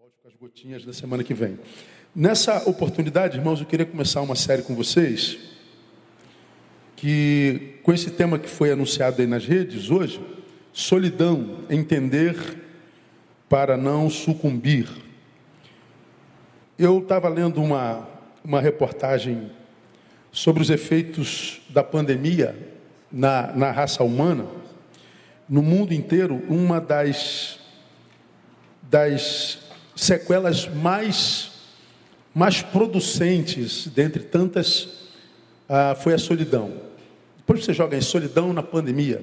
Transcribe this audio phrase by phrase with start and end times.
[0.00, 1.58] Volte com as gotinhas da semana que vem.
[2.16, 5.38] Nessa oportunidade, irmãos, eu queria começar uma série com vocês
[6.96, 10.18] que com esse tema que foi anunciado aí nas redes hoje,
[10.72, 12.34] solidão, entender
[13.46, 14.88] para não sucumbir.
[16.78, 18.08] Eu estava lendo uma,
[18.42, 19.50] uma reportagem
[20.32, 22.56] sobre os efeitos da pandemia
[23.12, 24.46] na, na raça humana,
[25.46, 27.60] no mundo inteiro, uma das,
[28.80, 29.68] das
[30.00, 31.50] sequelas mais,
[32.34, 34.88] mais producentes, dentre tantas,
[35.68, 36.72] ah, foi a solidão.
[37.36, 39.20] Depois você joga em solidão na pandemia,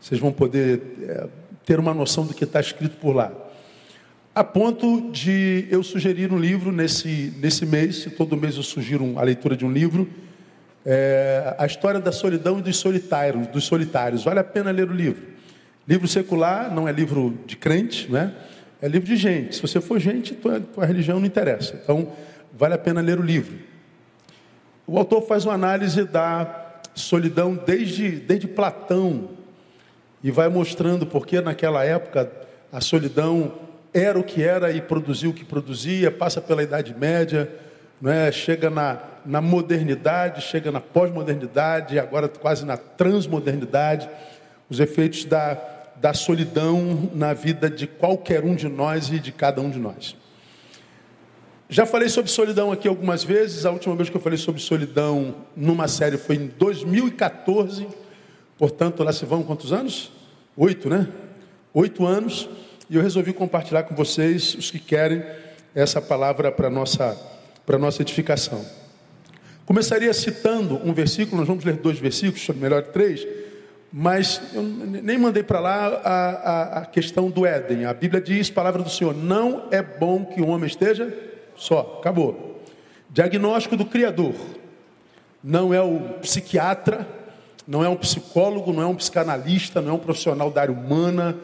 [0.00, 1.26] vocês vão poder é,
[1.66, 3.30] ter uma noção do que está escrito por lá.
[4.34, 9.22] A ponto de eu sugerir um livro nesse, nesse mês, todo mês eu sugiro a
[9.22, 10.08] leitura de um livro,
[10.84, 14.24] é, a história da solidão e dos solitários, dos solitários.
[14.24, 15.22] Vale a pena ler o livro.
[15.86, 18.32] Livro secular não é livro de crente, né?
[18.86, 19.56] É livro de gente.
[19.56, 21.78] Se você for gente, tua, tua religião não interessa.
[21.82, 22.12] Então,
[22.52, 23.58] vale a pena ler o livro.
[24.86, 29.30] O autor faz uma análise da solidão desde, desde Platão
[30.22, 32.30] e vai mostrando porque naquela época
[32.72, 33.54] a solidão
[33.92, 37.50] era o que era e produziu o que produzia, passa pela Idade Média,
[38.00, 38.30] não é?
[38.30, 44.08] chega na, na modernidade, chega na pós-modernidade, agora quase na transmodernidade,
[44.70, 45.58] os efeitos da,
[46.00, 50.16] da solidão na vida de qualquer um de nós e de cada um de nós.
[51.68, 55.34] Já falei sobre solidão aqui algumas vezes, a última vez que eu falei sobre solidão
[55.56, 57.88] numa série foi em 2014,
[58.56, 60.12] portanto lá se vão quantos anos?
[60.56, 61.08] Oito, né?
[61.74, 62.48] Oito anos,
[62.88, 65.24] e eu resolvi compartilhar com vocês, os que querem,
[65.74, 67.16] essa palavra para nossa
[67.66, 68.64] para nossa edificação.
[69.66, 73.26] Começaria citando um versículo, nós vamos ler dois versículos, melhor três,
[73.98, 77.86] mas eu nem mandei para lá a, a, a, questão do Éden.
[77.86, 81.10] A Bíblia diz, palavra do Senhor, não é bom que o homem esteja
[81.56, 81.96] só.
[81.98, 82.60] Acabou.
[83.08, 84.34] Diagnóstico do Criador.
[85.42, 87.08] Não é o psiquiatra,
[87.66, 91.34] não é um psicólogo, não é um psicanalista, não é um profissional da área humana,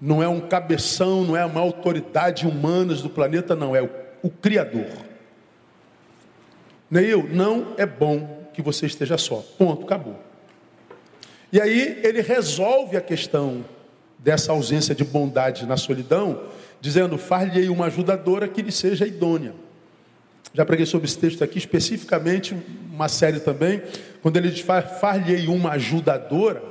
[0.00, 3.90] não é um cabeção, não é uma autoridade humana do planeta, não, é o,
[4.22, 4.86] o Criador.
[6.88, 9.44] Neil, não é bom que você esteja só.
[9.58, 10.25] Ponto, acabou.
[11.56, 13.64] E aí ele resolve a questão
[14.18, 16.42] dessa ausência de bondade na solidão,
[16.82, 19.54] dizendo: far-lhe uma ajudadora que lhe seja idônea.
[20.52, 22.54] Já preguei sobre esse texto aqui, especificamente,
[22.92, 23.82] uma série também,
[24.20, 24.60] quando ele diz:
[25.00, 26.62] far-lhe uma ajudadora.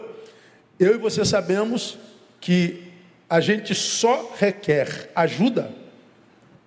[0.79, 1.97] Eu e você sabemos
[2.39, 2.83] que
[3.27, 5.71] a gente só requer ajuda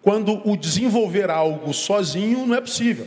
[0.02, 3.06] quando o desenvolver algo sozinho não é possível.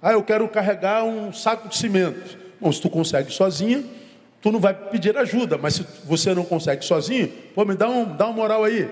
[0.00, 2.46] Ah, eu quero carregar um saco de cimento.
[2.60, 3.88] Bom, se tu consegue sozinho,
[4.40, 8.04] tu não vai pedir ajuda, mas se você não consegue sozinho, pô, me dá, um,
[8.04, 8.88] dá uma moral aí.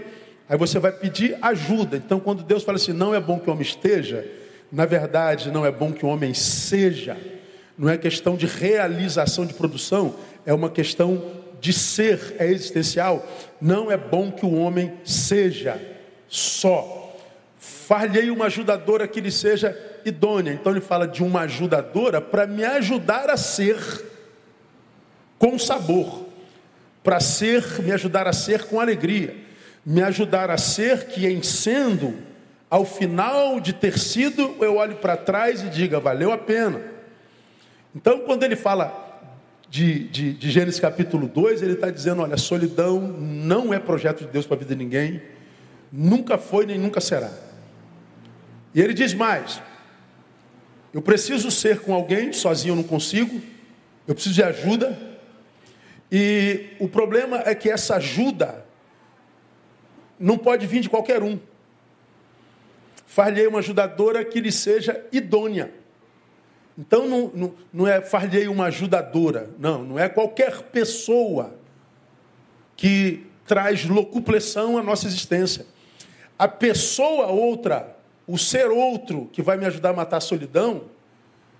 [0.49, 1.97] Aí você vai pedir ajuda.
[1.97, 4.25] Então, quando Deus fala assim, não é bom que o homem esteja,
[4.71, 7.16] na verdade, não é bom que o homem seja.
[7.76, 10.15] Não é questão de realização de produção,
[10.47, 11.22] é uma questão
[11.60, 13.26] de ser, é existencial.
[13.60, 15.81] Não é bom que o homem seja
[16.28, 17.15] só.
[17.59, 19.76] Falhei uma ajudadora que lhe seja
[20.09, 20.53] idônea.
[20.53, 23.77] Então ele fala de uma ajudadora para me ajudar a ser
[25.39, 26.27] com sabor,
[27.03, 29.37] para ser, me ajudar a ser com alegria,
[29.84, 32.15] me ajudar a ser que em sendo,
[32.71, 36.81] ao final de ter sido, eu olho para trás e diga, valeu a pena.
[37.94, 39.05] Então, quando ele fala
[39.69, 44.31] de, de, de Gênesis capítulo 2, ele está dizendo: olha, solidão não é projeto de
[44.31, 45.23] Deus para a vida de ninguém,
[45.93, 47.31] nunca foi nem nunca será.
[48.75, 49.61] E ele diz mais:
[50.97, 53.39] eu preciso ser com alguém, sozinho eu não consigo,
[54.09, 54.99] eu preciso de ajuda.
[56.11, 58.65] E o problema é que essa ajuda
[60.19, 61.39] não pode vir de qualquer um.
[63.06, 65.71] Falhei uma ajudadora que lhe seja idônea.
[66.79, 71.59] Então não, não, não é falhei uma ajudadora, não, não é qualquer pessoa
[72.75, 75.67] que traz locupressão à nossa existência.
[76.38, 80.85] A pessoa outra o ser outro que vai me ajudar a matar a solidão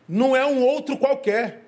[0.08, 1.64] não é um outro qualquer.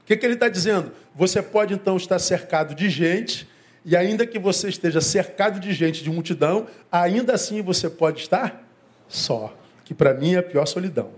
[0.00, 0.92] O que, que ele está dizendo?
[1.14, 3.48] Você pode então estar cercado de gente,
[3.84, 8.66] e ainda que você esteja cercado de gente, de multidão, ainda assim você pode estar
[9.08, 9.56] só.
[9.84, 11.10] Que para mim é a pior solidão.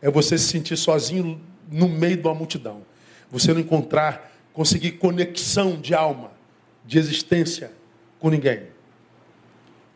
[0.00, 1.40] É você se sentir sozinho
[1.70, 2.82] no meio de uma multidão.
[3.30, 6.32] Você não encontrar, conseguir conexão de alma,
[6.86, 7.72] de existência
[8.18, 8.68] com ninguém.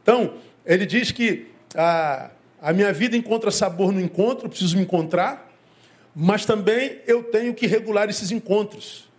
[0.03, 0.35] Então,
[0.67, 2.31] ele diz que a,
[2.62, 5.53] a minha vida encontra sabor no encontro, preciso me encontrar,
[6.14, 9.11] mas também eu tenho que regular esses encontros.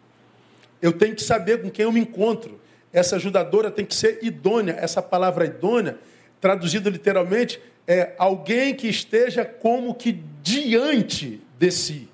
[0.81, 2.61] Eu tenho que saber com quem eu me encontro.
[2.93, 4.77] essa ajudadora tem que ser idônea.
[4.79, 5.97] Essa palavra idônea,
[6.39, 12.07] traduzida literalmente, é alguém que esteja como que diante de si.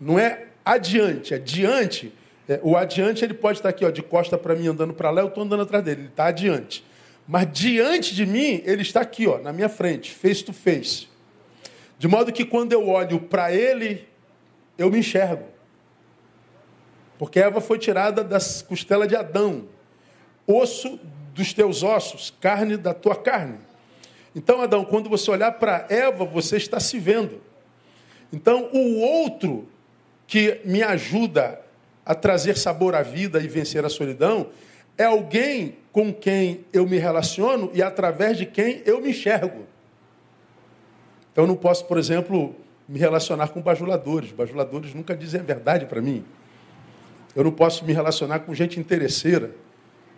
[0.00, 2.12] Não é adiante, é diante.
[2.48, 5.20] É, o adiante ele pode estar aqui, ó, de costa para mim, andando para lá,
[5.20, 6.84] eu estou andando atrás dele, ele está adiante.
[7.26, 11.08] Mas diante de mim, ele está aqui, ó, na minha frente, face to face.
[11.98, 14.06] De modo que quando eu olho para ele,
[14.78, 15.44] eu me enxergo.
[17.18, 19.66] Porque Eva foi tirada das costelas de Adão,
[20.46, 21.00] osso
[21.34, 23.58] dos teus ossos, carne da tua carne.
[24.34, 27.40] Então, Adão, quando você olhar para Eva, você está se vendo.
[28.32, 29.66] Então, o outro
[30.26, 31.60] que me ajuda
[32.04, 34.48] a trazer sabor à vida e vencer a solidão
[34.98, 39.64] é alguém com quem eu me relaciono e através de quem eu me enxergo.
[41.32, 42.54] Então, eu não posso, por exemplo,
[42.88, 44.32] me relacionar com bajuladores.
[44.32, 46.24] Bajuladores nunca dizem a verdade para mim.
[47.34, 49.50] Eu não posso me relacionar com gente interesseira.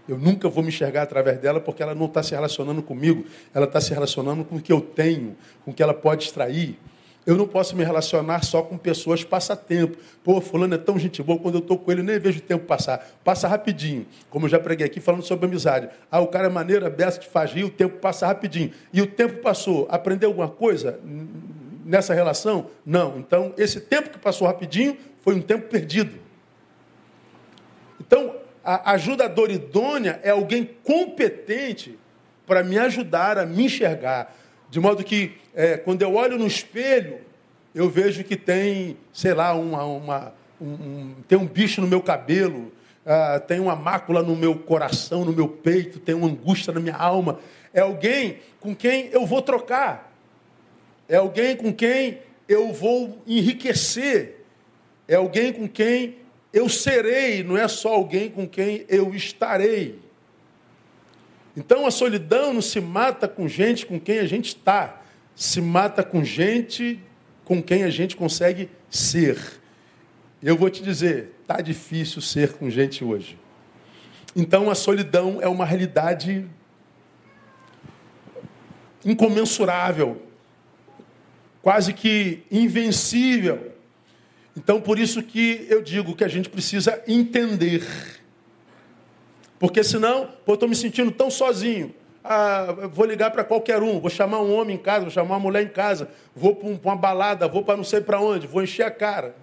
[0.09, 3.25] Eu nunca vou me enxergar através dela porque ela não está se relacionando comigo.
[3.53, 6.79] Ela está se relacionando com o que eu tenho, com o que ela pode extrair.
[7.29, 9.99] Eu não posso me relacionar só com pessoas passatempo.
[10.25, 12.65] Pô, fulano é tão gente boa, quando eu estou com ele, nem vejo o tempo
[12.65, 13.07] passar.
[13.23, 14.07] Passa rapidinho.
[14.31, 15.91] Como eu já preguei aqui falando sobre amizade.
[16.11, 18.73] Ah, o cara é maneiro, é beça, te faz rir, o tempo passa rapidinho.
[18.95, 19.87] E o tempo passou.
[19.91, 20.99] Aprendeu alguma coisa
[21.85, 22.71] nessa relação?
[22.83, 23.19] Não.
[23.19, 26.19] Então, esse tempo que passou rapidinho foi um tempo perdido.
[28.01, 31.99] Então, a ajudadora idônea é alguém competente
[32.47, 34.35] para me ajudar a me enxergar.
[34.71, 37.19] De modo que, é, quando eu olho no espelho,
[37.75, 42.73] eu vejo que tem, sei lá, uma, uma um, tem um bicho no meu cabelo,
[43.07, 46.97] uh, tem uma mácula no meu coração, no meu peito, tem uma angústia na minha
[46.97, 47.39] alma.
[47.73, 50.13] É alguém com quem eu vou trocar.
[51.09, 52.19] É alguém com quem
[52.49, 54.45] eu vou enriquecer.
[55.07, 56.17] É alguém com quem
[56.53, 59.99] eu serei, não é só alguém com quem eu estarei.
[61.59, 65.03] Então a solidão não se mata com gente com quem a gente está,
[65.35, 67.01] se mata com gente
[67.45, 69.61] com quem a gente consegue ser.
[70.41, 73.37] Eu vou te dizer, tá difícil ser com gente hoje.
[74.37, 76.47] Então a solidão é uma realidade
[79.05, 80.23] incomensurável,
[81.61, 83.73] quase que invencível.
[84.57, 87.85] Então, por isso que eu digo que a gente precisa entender.
[89.59, 91.95] Porque senão, pô, eu estou me sentindo tão sozinho.
[92.23, 95.41] Ah, vou ligar para qualquer um, vou chamar um homem em casa, vou chamar uma
[95.41, 98.85] mulher em casa, vou para uma balada, vou para não sei para onde, vou encher
[98.85, 99.35] a cara.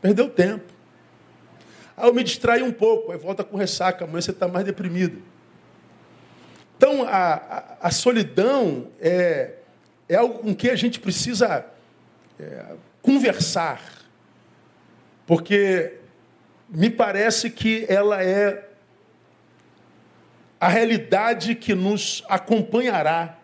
[0.00, 0.72] Perdeu tempo.
[1.96, 5.22] Aí eu me distraí um pouco, aí volta com ressaca, amanhã você está mais deprimido.
[6.78, 9.56] Então, a, a, a solidão é,
[10.08, 11.66] é algo com que a gente precisa
[12.38, 12.64] é,
[13.02, 13.82] conversar,
[15.26, 15.99] porque
[16.70, 18.68] me parece que ela é
[20.60, 23.38] a realidade que nos acompanhará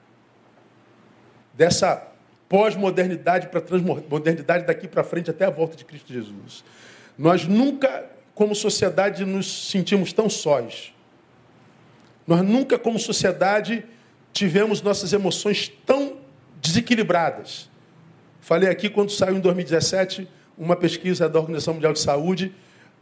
[1.55, 2.07] dessa
[2.49, 6.63] pós-modernidade para transmodernidade daqui para frente até a volta de Cristo Jesus.
[7.19, 10.93] Nós nunca, como sociedade, nos sentimos tão sós.
[12.27, 13.85] Nós nunca, como sociedade,
[14.33, 16.19] tivemos nossas emoções tão
[16.61, 17.69] desequilibradas.
[18.41, 22.55] Falei aqui quando saiu em 2017 uma pesquisa da Organização Mundial de Saúde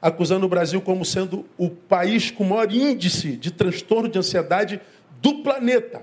[0.05, 4.79] acusando o Brasil como sendo o país com maior índice de transtorno de ansiedade
[5.23, 6.03] do planeta.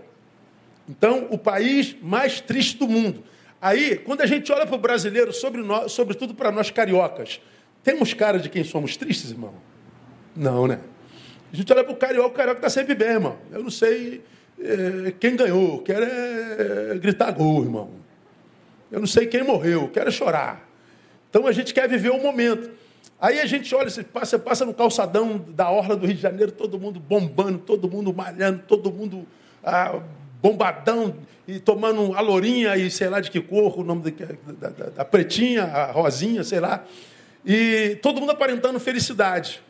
[0.89, 3.23] Então, o país mais triste do mundo.
[3.61, 7.39] Aí, quando a gente olha para o brasileiro, sobre nós, sobretudo para nós cariocas,
[7.83, 9.53] temos cara de quem somos tristes, irmão?
[10.35, 10.79] Não, né?
[11.53, 13.37] A gente olha para o carioca, o carioca está sempre bem, irmão.
[13.51, 14.23] Eu não sei
[14.59, 17.91] é, quem ganhou, quero é, gritar gol, irmão.
[18.91, 20.67] Eu não sei quem morreu, quero chorar.
[21.29, 22.80] Então a gente quer viver o momento.
[23.21, 26.51] Aí a gente olha, você passa, passa no calçadão da orla do Rio de Janeiro,
[26.51, 29.27] todo mundo bombando, todo mundo malhando, todo mundo
[29.63, 30.01] ah,
[30.41, 31.15] bombadão
[31.47, 35.05] e tomando a lourinha e sei lá de que cor, o nome da, da, da
[35.05, 36.83] pretinha, a rosinha, sei lá.
[37.45, 39.61] E todo mundo aparentando felicidade.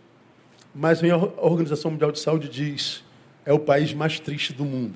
[0.74, 3.04] Mas a Organização Mundial de Saúde diz:
[3.46, 4.96] é o país mais triste do mundo.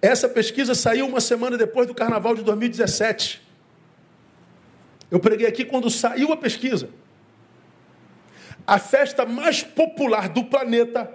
[0.00, 3.42] Essa pesquisa saiu uma semana depois do carnaval de 2017.
[5.10, 6.88] Eu preguei aqui quando saiu a pesquisa.
[8.68, 11.10] A festa mais popular do planeta,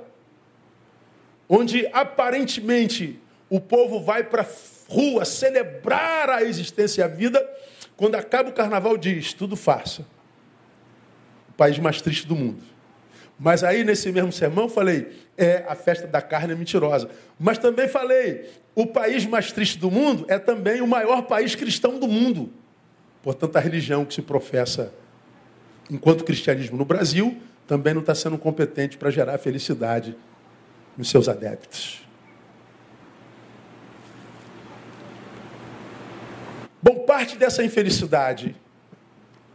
[1.48, 7.48] onde aparentemente o povo vai para a rua celebrar a existência e a vida,
[7.96, 10.04] quando acaba o carnaval diz: tudo farsa.
[11.50, 12.64] O país mais triste do mundo.
[13.38, 17.08] Mas aí, nesse mesmo sermão, falei: é a festa da carne mentirosa.
[17.40, 22.00] Mas também falei: o país mais triste do mundo é também o maior país cristão
[22.00, 22.52] do mundo.
[23.22, 24.92] Portanto, a religião que se professa
[25.90, 27.38] enquanto cristianismo no Brasil
[27.68, 30.16] também não está sendo competente para gerar felicidade
[30.98, 32.04] nos seus adeptos.
[36.82, 38.56] Bom, parte dessa infelicidade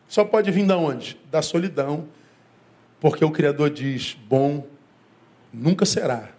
[0.09, 1.21] só pode vir da onde?
[1.31, 2.09] Da solidão,
[2.99, 4.67] porque o Criador diz: bom
[5.53, 6.31] nunca será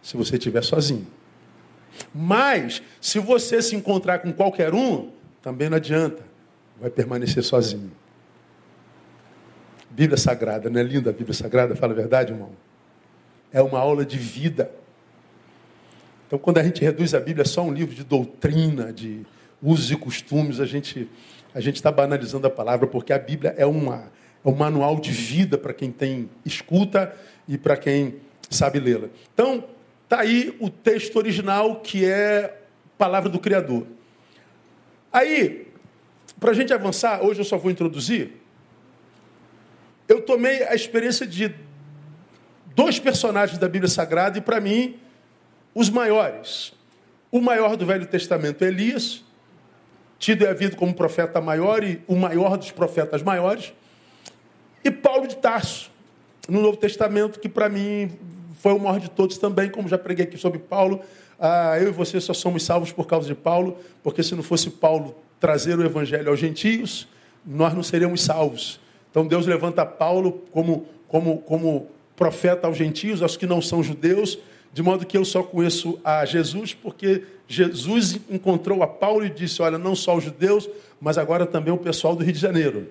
[0.00, 1.06] se você estiver sozinho.
[2.14, 5.10] Mas, se você se encontrar com qualquer um,
[5.42, 6.22] também não adianta,
[6.80, 7.90] vai permanecer sozinho.
[9.98, 11.74] Bíblia Sagrada, não é linda a Bíblia Sagrada?
[11.74, 12.52] Fala a verdade, irmão?
[13.52, 14.70] É uma aula de vida.
[16.24, 19.26] Então, quando a gente reduz a Bíblia só a um livro de doutrina, de
[19.60, 21.10] usos e costumes, a gente
[21.52, 24.12] a gente está banalizando a palavra, porque a Bíblia é, uma,
[24.44, 27.12] é um manual de vida para quem tem escuta
[27.48, 29.08] e para quem sabe lê-la.
[29.34, 29.64] Então,
[30.04, 32.56] está aí o texto original, que é
[32.96, 33.84] palavra do Criador.
[35.12, 35.66] Aí,
[36.38, 38.37] para a gente avançar, hoje eu só vou introduzir.
[40.08, 41.54] Eu tomei a experiência de
[42.74, 44.98] dois personagens da Bíblia Sagrada e, para mim,
[45.74, 46.72] os maiores.
[47.30, 49.22] O maior do Velho Testamento, Elias,
[50.18, 53.72] tido e havido como profeta maior e o maior dos profetas maiores,
[54.82, 55.90] e Paulo de Tarso,
[56.48, 58.10] no Novo Testamento, que para mim
[58.54, 61.02] foi o maior de todos também, como já preguei aqui sobre Paulo.
[61.38, 64.70] Ah, eu e você só somos salvos por causa de Paulo, porque se não fosse
[64.70, 67.06] Paulo trazer o evangelho aos gentios,
[67.44, 68.80] nós não seríamos salvos.
[69.10, 74.38] Então Deus levanta Paulo como, como, como profeta aos gentios, aos que não são judeus,
[74.72, 79.62] de modo que eu só conheço a Jesus porque Jesus encontrou a Paulo e disse:
[79.62, 80.68] Olha, não só os judeus,
[81.00, 82.88] mas agora também o pessoal do Rio de Janeiro.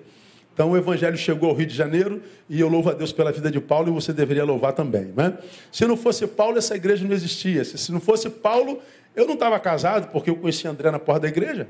[0.54, 2.20] Então o evangelho chegou ao Rio de Janeiro
[2.50, 5.14] e eu louvo a Deus pela vida de Paulo e você deveria louvar também.
[5.16, 5.38] Né?
[5.72, 7.64] Se não fosse Paulo, essa igreja não existia.
[7.64, 8.82] Se não fosse Paulo,
[9.16, 11.68] eu não estava casado porque eu conheci André na porta da igreja.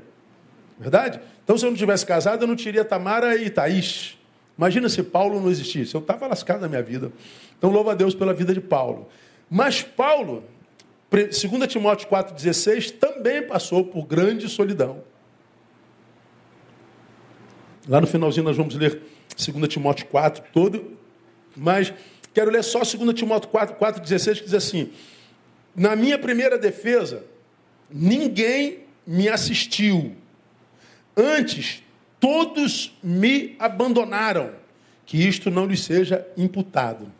[0.78, 1.20] Verdade?
[1.44, 4.17] Então se eu não tivesse casado, eu não teria Tamara e Thaís.
[4.58, 5.94] Imagina se Paulo não existisse.
[5.94, 7.12] Eu estava lascado na minha vida.
[7.56, 9.08] Então louvo a Deus pela vida de Paulo.
[9.48, 10.42] Mas Paulo,
[11.10, 11.30] 2
[11.68, 15.02] Timóteo 4,16, também passou por grande solidão.
[17.88, 19.00] Lá no finalzinho nós vamos ler
[19.36, 20.98] 2 Timóteo 4 todo,
[21.56, 21.94] mas
[22.34, 24.90] quero ler só 2 Timóteo 4, 4 16, que diz assim:
[25.74, 27.24] Na minha primeira defesa,
[27.88, 30.16] ninguém me assistiu.
[31.16, 31.82] Antes,
[32.20, 34.52] todos me abandonaram.
[35.04, 37.10] Que isto não lhe seja imputado.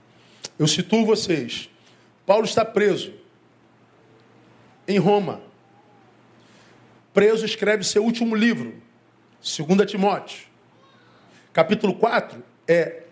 [0.59, 1.71] Eu situo vocês.
[2.27, 3.13] Paulo está preso
[4.87, 5.41] em Roma.
[7.15, 8.75] Preso, escreve seu último livro,
[9.41, 10.47] 2 Timóteo.
[11.53, 13.05] Capítulo 4 é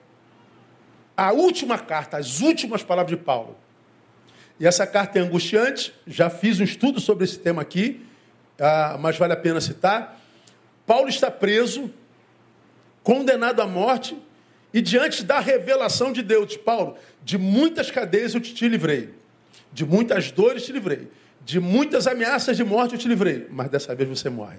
[1.17, 3.57] a última carta, as últimas palavras de Paulo.
[4.61, 8.07] E essa carta é angustiante, já fiz um estudo sobre esse tema aqui,
[8.59, 10.21] ah, mas vale a pena citar.
[10.87, 11.93] Paulo está preso,
[13.03, 14.17] condenado à morte,
[14.73, 19.11] e diante da revelação de Deus, Paulo, de muitas cadeias eu te livrei,
[19.73, 21.09] de muitas dores te livrei,
[21.45, 24.59] de muitas ameaças de morte eu te livrei, mas dessa vez você morre.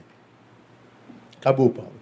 [1.39, 1.93] Acabou, Paulo.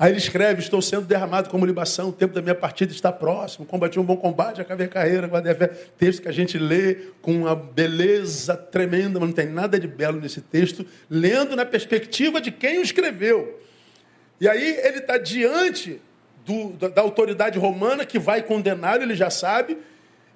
[0.00, 3.66] Aí ele escreve: Estou sendo derramado como libação, o tempo da minha partida está próximo.
[3.66, 5.66] Combati um bom combate, acabei a carreira, guardei a fé.
[5.66, 10.18] Texto que a gente lê com uma beleza tremenda, mas não tem nada de belo
[10.18, 13.60] nesse texto, lendo na perspectiva de quem o escreveu.
[14.40, 16.00] E aí ele está diante
[16.46, 19.76] do, da, da, autoridade romana que vai condená-lo, ele já sabe.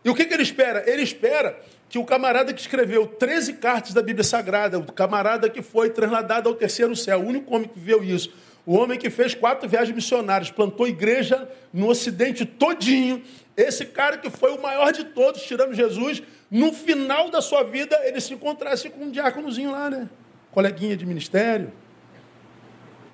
[0.04, 0.84] E o que, que ele espera?
[0.86, 5.62] Ele espera que o camarada que escreveu 13 cartas da Bíblia Sagrada, o camarada que
[5.62, 8.30] foi trasladado ao terceiro céu, o único homem que viu isso,
[8.66, 13.22] o homem que fez quatro viagens missionárias, plantou igreja no Ocidente todinho,
[13.56, 17.98] esse cara que foi o maior de todos, tirando Jesus, no final da sua vida
[18.04, 20.08] ele se encontrasse com um diáconozinho lá, né?
[20.50, 21.72] Coleguinha de ministério,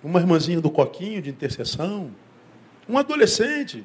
[0.03, 2.11] uma irmãzinha do coquinho de intercessão,
[2.89, 3.85] um adolescente,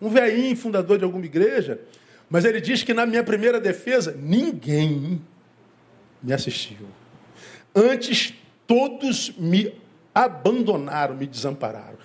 [0.00, 1.80] um velhinho fundador de alguma igreja.
[2.28, 5.20] Mas ele diz que na minha primeira defesa, ninguém
[6.22, 6.86] me assistiu.
[7.74, 8.34] Antes,
[8.66, 9.81] todos me
[10.14, 11.98] abandonaram, me desampararam.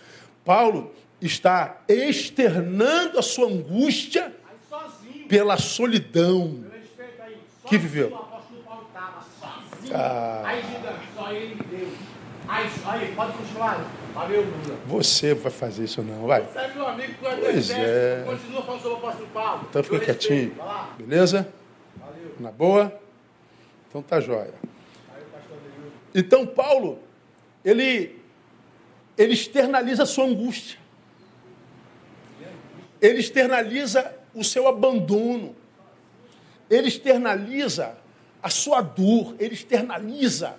[0.44, 4.34] Paulo está externando a sua angústia
[5.28, 6.64] pela solidão
[7.68, 8.28] que viveu.
[9.94, 10.44] Ah.
[14.88, 16.42] Você vai fazer isso não, vai.
[16.42, 18.24] Você é meu amigo, tu é pois é.
[18.26, 19.68] Continua falando sobre o apóstolo Paulo.
[19.70, 20.56] Então fica quietinho.
[20.98, 21.48] Beleza?
[21.98, 22.36] Valeu.
[22.40, 23.00] Na boa?
[23.90, 24.54] Então tá jóia.
[26.16, 27.00] Então Paulo,
[27.70, 28.18] ele,
[29.18, 30.80] ele externaliza a sua angústia.
[33.02, 35.54] Ele externaliza o seu abandono.
[36.70, 37.98] Ele externaliza
[38.42, 39.36] a sua dor.
[39.38, 40.58] Ele externaliza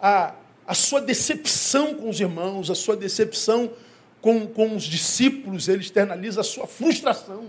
[0.00, 0.32] a,
[0.64, 3.72] a sua decepção com os irmãos, a sua decepção
[4.20, 7.46] com, com os discípulos, ele externaliza a sua frustração.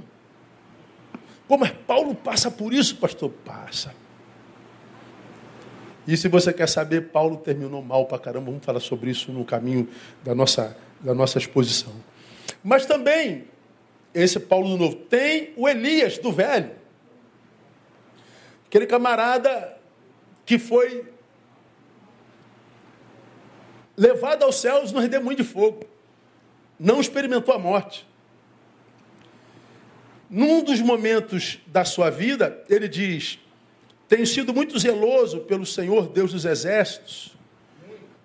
[1.47, 3.29] Como é Paulo passa por isso, pastor?
[3.45, 3.93] Passa.
[6.09, 8.47] E se você quer saber, Paulo terminou mal para caramba.
[8.47, 9.87] Vamos falar sobre isso no caminho
[10.23, 11.93] da nossa, da nossa exposição.
[12.63, 13.47] Mas também,
[14.11, 16.71] esse Paulo do Novo, tem o Elias do Velho.
[18.65, 19.77] Aquele camarada
[20.47, 21.05] que foi
[23.95, 25.85] levado aos céus no redemoinho de fogo.
[26.79, 28.09] Não experimentou a morte.
[30.27, 33.37] Num dos momentos da sua vida, ele diz:
[34.09, 37.37] tenho sido muito zeloso pelo Senhor Deus dos exércitos,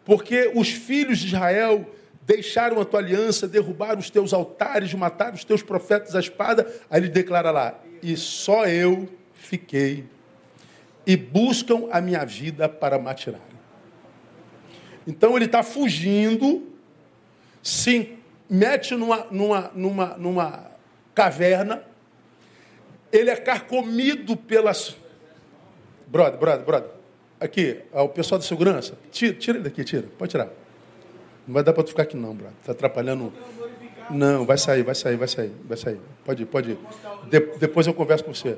[0.03, 5.45] porque os filhos de Israel deixaram a tua aliança, derrubaram os teus altares, mataram os
[5.45, 6.67] teus profetas à espada.
[6.89, 10.07] Aí ele declara lá: e só eu fiquei,
[11.07, 13.37] e buscam a minha vida para me.
[15.07, 16.67] Então ele está fugindo,
[17.63, 18.17] se
[18.49, 20.71] mete numa, numa, numa, numa
[21.15, 21.85] caverna,
[23.13, 24.97] ele é carcomido pelas
[26.15, 26.91] Brother, brother, brother.
[27.41, 30.07] Aqui, o pessoal da segurança, tira, tira ele daqui, tira.
[30.17, 30.49] Pode tirar.
[31.45, 32.55] Não vai dar para tu ficar aqui não, brother.
[32.65, 33.33] Tá atrapalhando.
[34.09, 36.01] Não, vai sair, vai sair, vai sair, vai sair.
[36.25, 36.79] Pode ir, pode ir.
[37.29, 38.57] De, depois eu converso com você.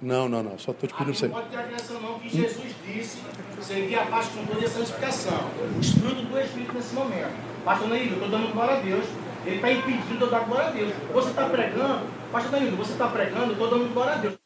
[0.00, 0.58] Não, não, não.
[0.58, 1.26] Só estou te pedindo você.
[1.26, 3.18] Não pode ter agressão não, que Jesus disse
[3.60, 5.50] seguir a paz com toda essa santificação.
[5.78, 7.30] O fruto do Espírito nesse momento.
[7.62, 9.04] Pastor Neildo, eu estou dando glória a Deus.
[9.44, 10.92] Ele está impedindo de eu dar glória a Deus.
[11.12, 14.41] Você está pregando, Pastor Neildo, você está pregando, eu estou dando glória a Deus.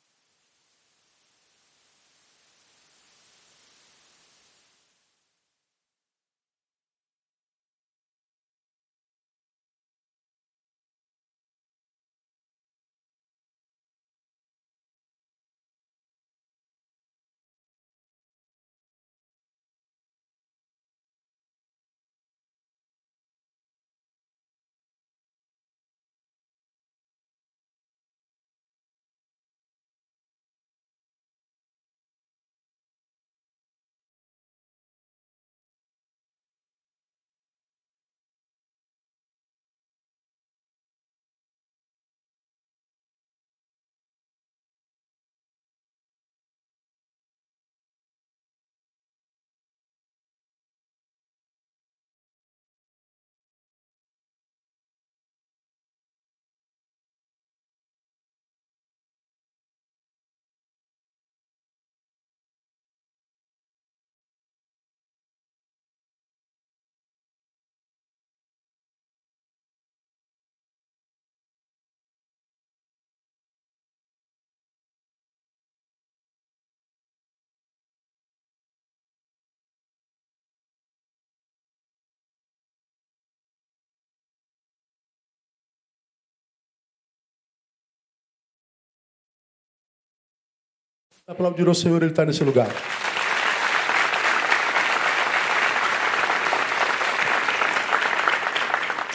[91.28, 92.68] Aplaudirou o Senhor, Ele está nesse lugar.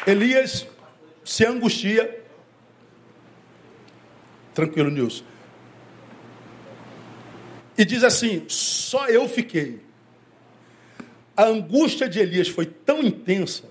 [0.06, 0.68] Elias
[1.24, 2.22] se angustia.
[4.54, 5.24] Tranquilo, Nilson.
[7.78, 9.82] E diz assim: só eu fiquei.
[11.38, 13.70] A angústia de Elias foi tão intensa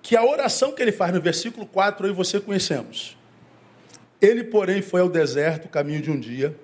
[0.00, 3.14] que a oração que ele faz no versículo 4 eu e você conhecemos.
[4.22, 6.56] Ele, porém, foi ao deserto, caminho de um dia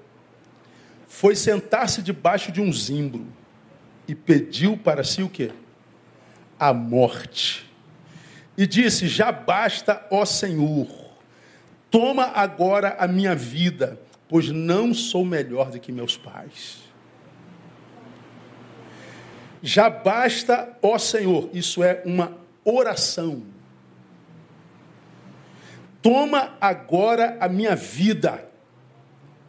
[1.14, 3.27] foi sentar-se debaixo de um zimbro
[4.09, 5.53] e pediu para si o quê?
[6.59, 7.70] A morte.
[8.57, 10.88] E disse: Já basta, ó Senhor,
[11.90, 16.79] toma agora a minha vida, pois não sou melhor do que meus pais.
[19.62, 23.42] Já basta, ó Senhor, isso é uma oração.
[26.01, 28.51] Toma agora a minha vida,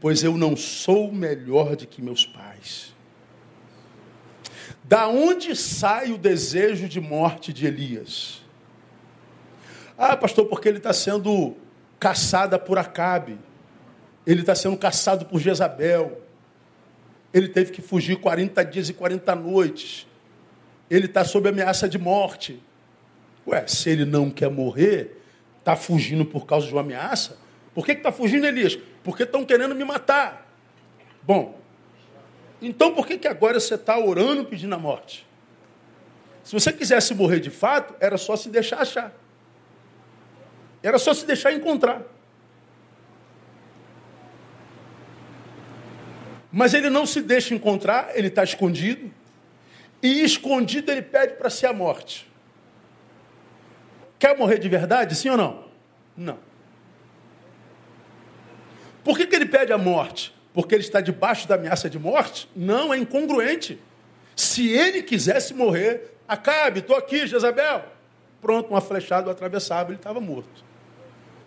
[0.03, 2.93] pois eu não sou melhor do que meus pais.
[4.83, 8.41] Da onde sai o desejo de morte de Elias?
[9.97, 11.55] Ah, pastor, porque ele está sendo
[12.01, 13.39] caçado por Acabe.
[14.27, 16.21] Ele está sendo caçado por Jezabel.
[17.33, 20.05] Ele teve que fugir 40 dias e 40 noites.
[20.89, 22.61] Ele está sob ameaça de morte.
[23.47, 25.17] Ué, se ele não quer morrer,
[25.59, 27.37] está fugindo por causa de uma ameaça?
[27.73, 28.77] Por que está fugindo, Elias?
[29.03, 30.47] Porque estão querendo me matar.
[31.21, 31.59] Bom,
[32.61, 35.27] então por que, que agora você está orando pedindo a morte?
[36.43, 39.13] Se você quisesse morrer de fato, era só se deixar achar.
[40.81, 42.01] Era só se deixar encontrar.
[46.51, 49.11] Mas ele não se deixa encontrar, ele está escondido.
[50.01, 52.29] E escondido ele pede para ser a morte.
[54.19, 55.65] quer morrer de verdade, sim ou não?
[56.15, 56.52] Não.
[59.03, 60.33] Por que, que ele pede a morte?
[60.53, 62.49] Porque ele está debaixo da ameaça de morte?
[62.55, 63.79] Não, é incongruente.
[64.35, 67.83] Se ele quisesse morrer, acabe, estou aqui, Jezabel.
[68.41, 70.63] Pronto, uma flechada atravessava, ele estava morto.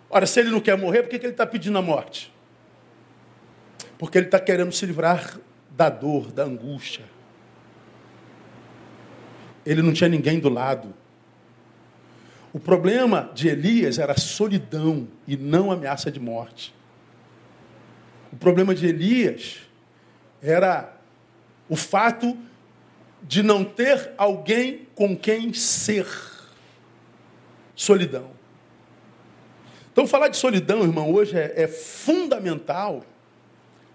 [0.09, 2.33] Ora, se ele não quer morrer, por que, que ele está pedindo a morte?
[3.97, 5.37] Porque ele está querendo se livrar
[5.69, 7.05] da dor, da angústia.
[9.65, 10.93] Ele não tinha ninguém do lado.
[12.53, 16.73] O problema de Elias era solidão e não ameaça de morte.
[18.31, 19.57] O problema de Elias
[20.41, 20.93] era
[21.69, 22.37] o fato
[23.23, 26.07] de não ter alguém com quem ser.
[27.75, 28.31] Solidão.
[29.91, 33.03] Então, falar de solidão, irmão, hoje é, é fundamental,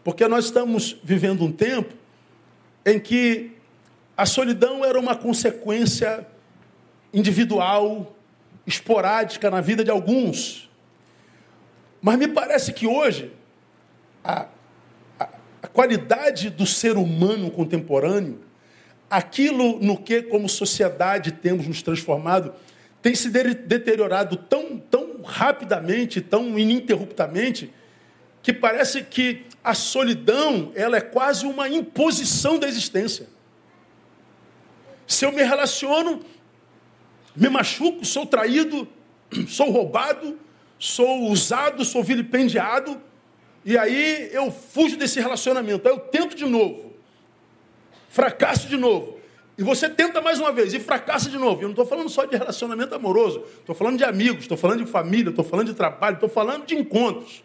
[0.03, 1.95] porque nós estamos vivendo um tempo
[2.85, 3.53] em que
[4.17, 6.27] a solidão era uma consequência
[7.13, 8.17] individual,
[8.67, 10.69] esporádica na vida de alguns.
[12.01, 13.33] Mas me parece que hoje
[14.25, 14.47] a,
[15.19, 15.29] a,
[15.63, 18.41] a qualidade do ser humano contemporâneo,
[19.11, 22.55] aquilo no que, como sociedade, temos nos transformado,
[23.03, 27.73] tem se deteriorado tão, tão rapidamente, tão ininterruptamente,
[28.43, 33.29] que parece que a solidão ela é quase uma imposição da existência.
[35.07, 36.21] Se eu me relaciono,
[37.37, 38.89] me machuco, sou traído,
[39.47, 40.39] sou roubado,
[40.79, 43.01] sou usado, sou vilipendiado,
[43.65, 46.93] e aí eu fujo desse relacionamento, aí eu tento de novo,
[48.09, 49.21] fracasso de novo.
[49.57, 51.61] E você tenta mais uma vez e fracassa de novo.
[51.61, 54.91] Eu não estou falando só de relacionamento amoroso, estou falando de amigos, estou falando de
[54.91, 57.45] família, estou falando de trabalho, estou falando de encontros.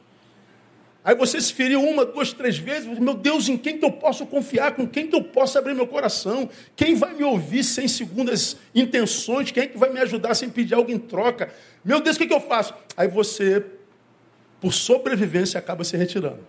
[1.04, 2.86] Aí você se feriu uma, duas, três vezes.
[3.00, 4.74] Meu Deus, em quem que eu posso confiar?
[4.74, 6.50] Com quem que eu posso abrir meu coração?
[6.76, 9.50] Quem vai me ouvir sem segundas intenções?
[9.52, 11.50] Quem é que vai me ajudar sem pedir algo em troca?
[11.84, 12.74] Meu Deus, o que, que eu faço?
[12.98, 13.64] Aí você,
[14.60, 16.46] por sobrevivência, acaba se retirando.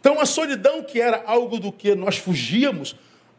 [0.00, 2.94] Então a solidão, que era algo do que nós fugíamos,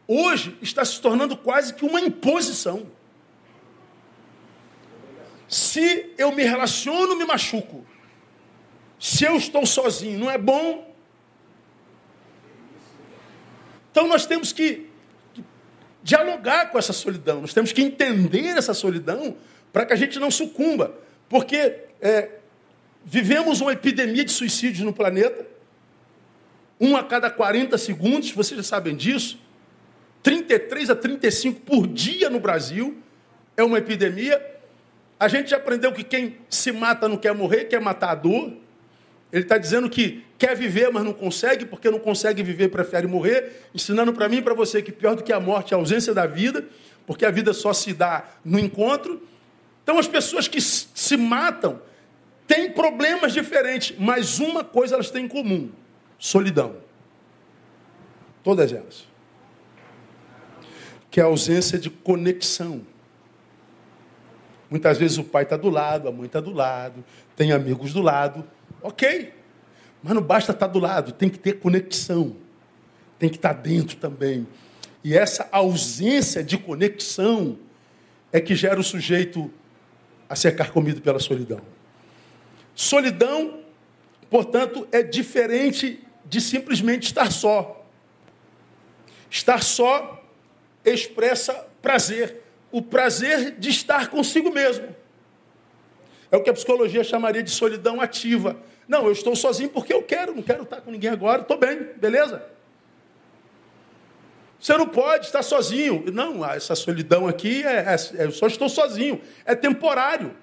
[0.06, 2.86] hoje está se tornando quase que uma imposição.
[5.48, 7.86] Se eu me relaciono, me machuco.
[8.98, 10.92] Se eu estou sozinho, não é bom.
[13.90, 14.90] Então nós temos que,
[16.02, 19.36] dialogar com essa solidão, nós temos que entender essa solidão
[19.72, 20.94] para que a gente não sucumba.
[21.28, 22.40] Porque é,
[23.08, 25.46] vivemos uma epidemia de suicídios no planeta,
[26.80, 29.38] um a cada 40 segundos, vocês já sabem disso.
[30.24, 32.98] 33 a 35 por dia no Brasil
[33.56, 34.44] é uma epidemia.
[35.18, 38.52] A gente já aprendeu que quem se mata não quer morrer, quer matar a dor.
[39.32, 43.68] Ele está dizendo que quer viver, mas não consegue, porque não consegue viver, prefere morrer,
[43.72, 46.12] ensinando para mim e para você que pior do que a morte é a ausência
[46.12, 46.66] da vida,
[47.06, 49.22] porque a vida só se dá no encontro.
[49.82, 51.80] Então, as pessoas que se matam
[52.46, 55.70] têm problemas diferentes, mas uma coisa elas têm em comum:
[56.18, 56.76] solidão.
[58.42, 59.06] Todas elas.
[61.10, 62.82] Que é a ausência de conexão.
[64.68, 67.04] Muitas vezes o pai está do lado, a mãe está do lado,
[67.36, 68.44] tem amigos do lado,
[68.86, 69.32] Ok.
[70.00, 72.36] Mas não basta estar do lado, tem que ter conexão.
[73.18, 74.46] Tem que estar dentro também.
[75.02, 77.58] E essa ausência de conexão
[78.32, 79.50] é que gera o sujeito
[80.28, 81.60] a ser carcomido pela solidão.
[82.76, 83.60] Solidão,
[84.28, 87.84] portanto, é diferente de simplesmente estar só.
[89.30, 90.22] Estar só
[90.84, 94.94] expressa prazer, o prazer de estar consigo mesmo.
[96.30, 98.56] É o que a psicologia chamaria de solidão ativa.
[98.86, 101.92] Não, eu estou sozinho porque eu quero, não quero estar com ninguém agora, estou bem,
[101.96, 102.46] beleza?
[104.60, 106.04] Você não pode estar sozinho.
[106.12, 109.20] Não, essa solidão aqui é, é, é, eu só estou sozinho.
[109.46, 110.36] É temporário.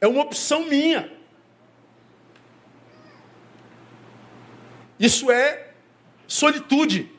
[0.00, 1.21] É uma opção minha.
[5.02, 5.70] Isso é
[6.28, 7.10] solitude.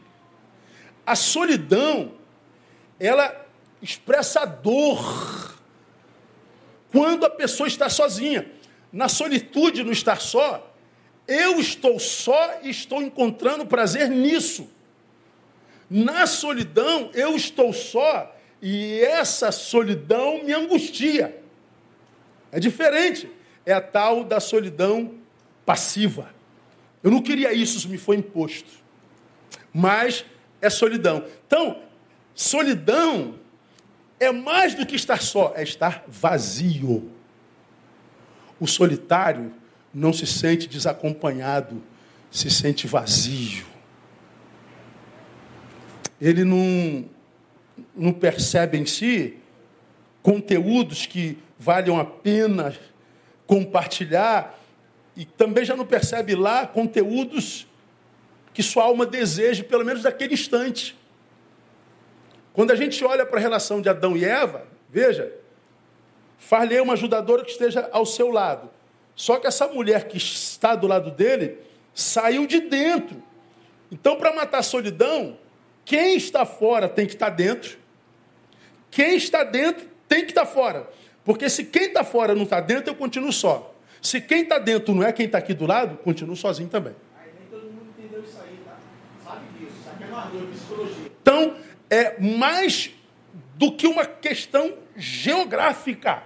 [1.06, 2.14] A solidão,
[2.98, 3.46] ela
[3.82, 5.60] expressa dor
[6.94, 8.50] quando a pessoa está sozinha
[8.90, 10.74] na solitude, no estar só,
[11.28, 14.70] eu estou só e estou encontrando prazer nisso.
[15.90, 21.38] Na solidão, eu estou só e essa solidão me angustia.
[22.50, 23.30] É diferente.
[23.66, 25.16] É a tal da solidão
[25.66, 26.34] passiva.
[27.04, 28.72] Eu não queria isso, isso me foi imposto.
[29.74, 30.26] Mas
[30.62, 31.26] é solidão.
[31.46, 31.82] Então,
[32.34, 33.36] solidão
[34.20, 37.12] é mais do que estar só, é estar vazio.
[38.60, 39.54] O solitário
[39.94, 41.84] não se sente desacompanhado,
[42.32, 43.66] se sente vazio.
[46.22, 47.10] Ele não,
[47.94, 49.38] não percebe em si
[50.22, 52.74] conteúdos que valham a pena
[53.46, 54.58] compartilhar
[55.16, 57.68] e também já não percebe lá conteúdos
[58.54, 60.96] que sua alma deseja, pelo menos naquele instante.
[62.54, 65.34] Quando a gente olha para a relação de Adão e Eva, veja,
[66.38, 68.70] far-lhe uma ajudadora que esteja ao seu lado.
[69.16, 71.58] Só que essa mulher que está do lado dele
[71.94, 73.22] saiu de dentro.
[73.92, 75.38] Então, para matar a solidão,
[75.86, 77.78] quem está fora tem que estar dentro.
[78.90, 80.88] Quem está dentro tem que estar fora.
[81.26, 83.73] Porque se quem está fora não está dentro, eu continuo só.
[84.04, 86.94] Se quem está dentro não é quem está aqui do lado, continuo sozinho também.
[86.94, 87.22] Tá?
[90.02, 91.56] É então,
[91.90, 92.92] é mais
[93.56, 96.22] do que uma questão geográfica.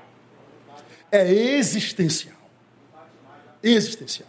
[1.11, 2.35] É existencial.
[3.61, 4.27] Existencial.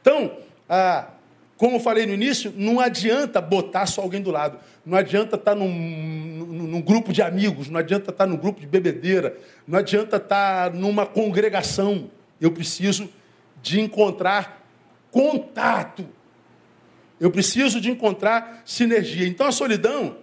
[0.00, 1.10] Então, ah,
[1.56, 4.60] como eu falei no início, não adianta botar só alguém do lado.
[4.86, 8.36] Não adianta estar tá num, num, num, grupo de amigos, não adianta estar tá num
[8.36, 12.08] grupo de bebedeira, não adianta estar numa congregação.
[12.40, 13.08] Eu preciso
[13.62, 14.64] de encontrar
[15.10, 16.08] contato.
[17.20, 19.26] Eu preciso de encontrar sinergia.
[19.26, 20.18] Então a solidão,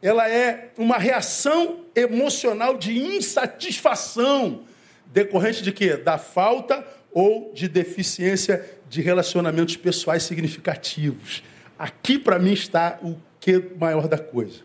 [0.00, 4.64] ela é uma reação emocional de insatisfação
[5.06, 5.96] decorrente de quê?
[5.96, 11.42] Da falta ou de deficiência de relacionamentos pessoais significativos.
[11.78, 14.60] Aqui para mim está o que maior da coisa.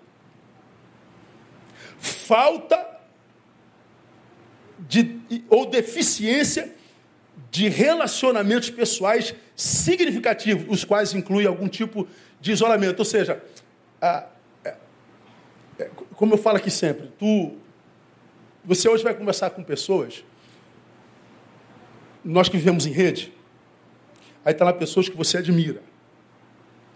[1.99, 2.99] Falta
[4.79, 6.76] de, ou deficiência
[7.57, 12.07] de relacionamentos pessoais significativos, os quais incluem algum tipo
[12.39, 12.99] de isolamento.
[12.99, 13.43] Ou seja,
[13.99, 14.27] a,
[14.63, 17.57] a, a, como eu falo aqui sempre, tu,
[18.63, 20.23] você hoje vai conversar com pessoas,
[22.23, 23.33] nós que vivemos em rede,
[24.45, 25.81] aí está lá pessoas que você admira,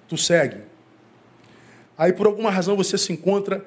[0.07, 0.61] tu segue,
[1.97, 3.63] Aí por alguma razão você se encontra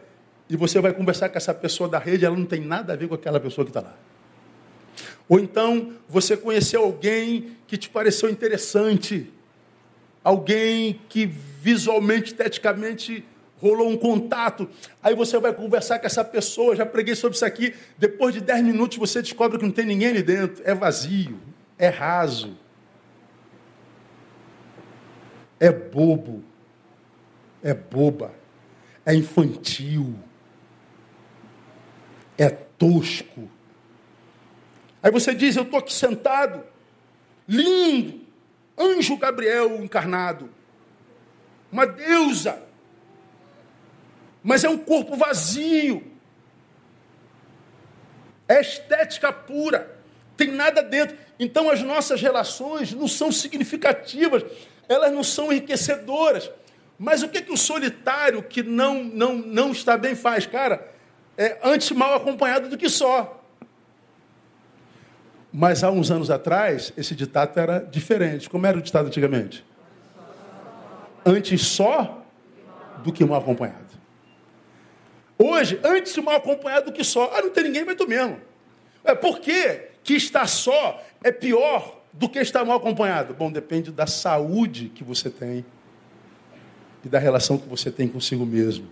[0.49, 3.07] e você vai conversar com essa pessoa da rede, ela não tem nada a ver
[3.07, 3.95] com aquela pessoa que está lá.
[5.29, 9.33] Ou então você conheceu alguém que te pareceu interessante,
[10.23, 13.25] alguém que visualmente, esteticamente
[13.59, 14.69] rolou um contato.
[15.03, 17.75] Aí você vai conversar com essa pessoa, já preguei sobre isso aqui.
[17.97, 20.63] Depois de 10 minutos você descobre que não tem ninguém ali dentro.
[20.67, 21.39] É vazio,
[21.79, 22.57] é raso,
[25.59, 26.45] é bobo
[27.65, 28.31] é boba,
[29.07, 30.15] é infantil,
[32.37, 33.49] é tosco.
[35.05, 36.65] Aí você diz: Eu estou aqui sentado,
[37.47, 38.23] lindo,
[38.77, 40.49] anjo Gabriel encarnado,
[41.71, 42.63] uma deusa,
[44.43, 46.03] mas é um corpo vazio,
[48.49, 49.95] é estética pura,
[50.39, 51.19] tem nada dentro.
[51.39, 54.43] Então as nossas relações não são significativas,
[54.89, 56.51] elas não são enriquecedoras.
[56.99, 60.47] Mas o que, que o solitário que não, não, não está bem faz?
[60.47, 60.91] Cara,
[61.37, 63.44] é antes mal acompanhado do que só.
[65.57, 68.51] Mas há uns anos atrás, esse ditado era diferente.
[68.51, 69.65] Como era o ditado antigamente?
[71.25, 72.27] Antes só
[73.05, 73.87] do que mal acompanhado.
[75.39, 77.31] Hoje, antes mal acompanhado do que só.
[77.33, 78.37] Ah, não tem ninguém, vai tu mesmo.
[79.05, 83.33] É, por que, que estar só é pior do que estar mal acompanhado?
[83.33, 85.65] Bom, depende da saúde que você tem
[87.05, 88.89] e da relação que você tem consigo mesmo.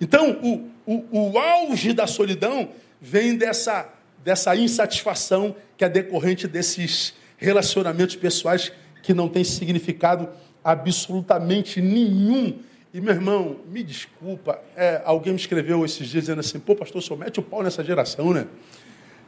[0.00, 3.88] Então, o, o, o auge da solidão vem dessa,
[4.22, 10.28] dessa insatisfação que é decorrente desses relacionamentos pessoais que não têm significado
[10.62, 12.58] absolutamente nenhum.
[12.92, 17.02] E, meu irmão, me desculpa, é, alguém me escreveu esses dias dizendo assim, pô, pastor,
[17.02, 18.46] só mete o pau nessa geração, né?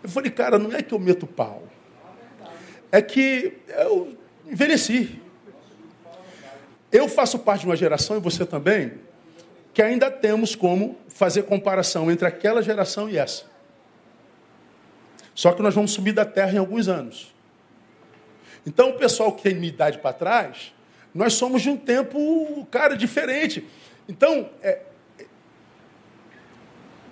[0.02, 1.62] Eu falei, cara, não é que eu meto pau.
[2.90, 5.20] É que eu envelheci.
[6.90, 8.92] Eu faço parte de uma geração, e você também,
[9.72, 13.51] que ainda temos como fazer comparação entre aquela geração e essa.
[15.34, 17.32] Só que nós vamos subir da terra em alguns anos.
[18.66, 20.72] Então, o pessoal que tem minha idade para trás,
[21.14, 23.66] nós somos de um tempo, cara, diferente.
[24.08, 24.80] Então, é,
[25.18, 25.26] é,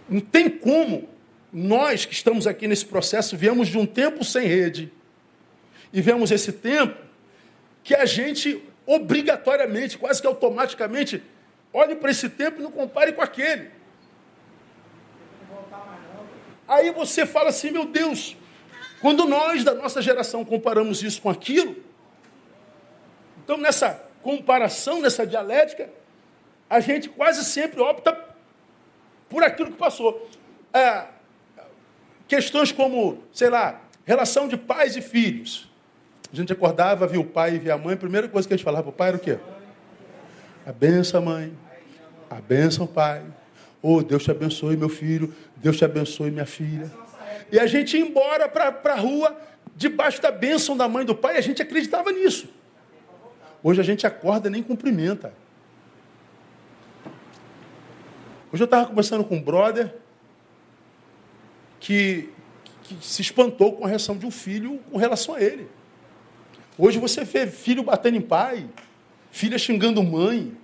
[0.08, 1.08] não tem como
[1.52, 4.92] nós que estamos aqui nesse processo, viemos de um tempo sem rede,
[5.92, 6.96] e vemos esse tempo
[7.82, 11.22] que a gente obrigatoriamente, quase que automaticamente,
[11.72, 13.70] olhe para esse tempo e não compare com aquele.
[16.70, 18.36] Aí você fala assim, meu Deus,
[19.00, 21.74] quando nós da nossa geração comparamos isso com aquilo,
[23.42, 25.90] então nessa comparação, nessa dialética,
[26.68, 28.16] a gente quase sempre opta
[29.28, 30.30] por aquilo que passou.
[30.72, 31.06] É,
[32.28, 35.68] questões como, sei lá, relação de pais e filhos.
[36.32, 38.56] A gente acordava, via o pai e via a mãe, a primeira coisa que a
[38.56, 39.40] gente falava para o pai era o quê?
[40.64, 41.52] A benção, mãe.
[42.30, 43.24] A benção, pai.
[43.82, 45.34] Oh, Deus te abençoe, meu filho.
[45.56, 46.90] Deus te abençoe, minha filha.
[47.50, 49.36] E a gente ia embora para a rua,
[49.74, 52.48] debaixo da bênção da mãe do pai, a gente acreditava nisso.
[53.62, 55.32] Hoje a gente acorda e nem cumprimenta.
[58.52, 59.94] Hoje eu estava conversando com um brother
[61.78, 62.28] que,
[62.82, 65.68] que se espantou com a reação de um filho com relação a ele.
[66.76, 68.66] Hoje você vê filho batendo em pai,
[69.30, 70.56] filha xingando mãe,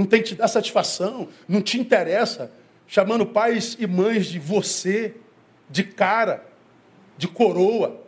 [0.00, 2.50] não tem que te dar satisfação, não te interessa,
[2.86, 5.14] chamando pais e mães de você,
[5.68, 6.42] de cara,
[7.18, 8.00] de coroa.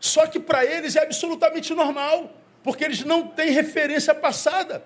[0.00, 2.32] Só que para eles é absolutamente normal,
[2.64, 4.82] porque eles não têm referência passada.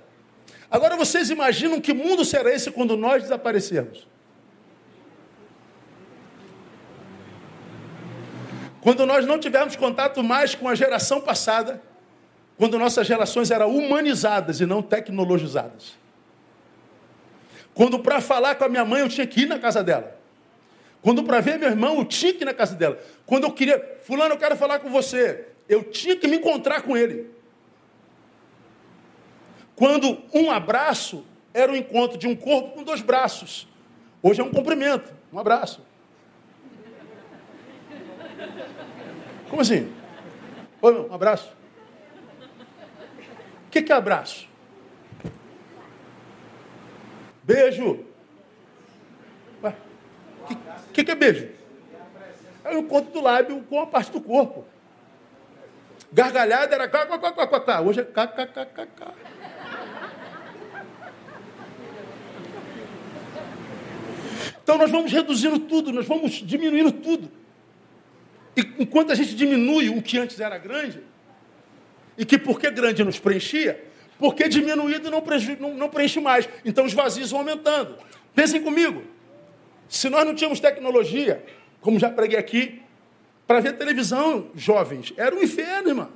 [0.69, 4.09] Agora vocês imaginam que mundo será esse quando nós desaparecermos?
[8.81, 11.81] Quando nós não tivermos contato mais com a geração passada,
[12.59, 16.04] quando nossas relações eram humanizadas e não tecnologizadas.
[17.75, 20.17] Quando para falar com a minha mãe eu tinha que ir na casa dela.
[21.03, 22.99] Quando para ver meu irmão eu tinha que ir na casa dela.
[23.27, 26.97] Quando eu queria, fulano, eu quero falar com você, eu tinha que me encontrar com
[26.97, 27.31] ele.
[29.75, 33.67] Quando um abraço era o encontro de um corpo com dois braços.
[34.23, 35.83] Hoje é um cumprimento, um abraço.
[39.51, 39.93] Como assim?
[40.81, 41.53] Oi, um abraço.
[43.67, 44.49] O que é abraço?
[47.45, 48.05] Beijo.
[49.63, 51.49] O que, que, é beijo?
[52.65, 54.65] É o encontro do lábio com a parte do corpo.
[56.13, 57.07] Gargalhada era cá.
[57.83, 58.33] Hoje é cá.
[64.63, 67.31] Então nós vamos reduzindo tudo, nós vamos diminuindo tudo.
[68.57, 71.01] E enquanto a gente diminui o que antes era grande,
[72.17, 73.85] e que porque grande nos preenchia,
[74.19, 75.23] porque diminuído não
[75.61, 76.49] não, não preenche mais.
[76.65, 77.97] Então os vazios vão aumentando.
[78.35, 79.03] Pensem comigo.
[79.89, 81.45] Se nós não tínhamos tecnologia,
[81.81, 82.83] como já preguei aqui,
[83.47, 86.09] para ver televisão, jovens, era um inferno, irmão.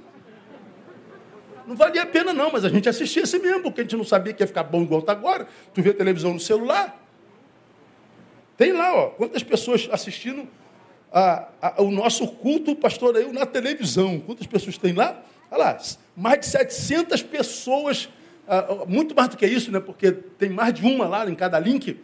[1.67, 4.05] Não valia a pena, não, mas a gente assistia assim mesmo, porque a gente não
[4.05, 5.47] sabia que ia ficar bom igual está agora.
[5.75, 6.99] Tu vê televisão no celular.
[8.57, 10.49] Tem lá, ó, quantas pessoas assistindo
[11.13, 14.19] a, a, o nosso culto pastoreio na televisão.
[14.21, 15.23] Quantas pessoas tem lá?
[15.51, 15.79] Olha lá,
[16.17, 18.09] mais de 700 pessoas,
[18.47, 19.81] ah, muito mais do que isso, né?
[19.81, 22.03] porque tem mais de uma lá em cada link,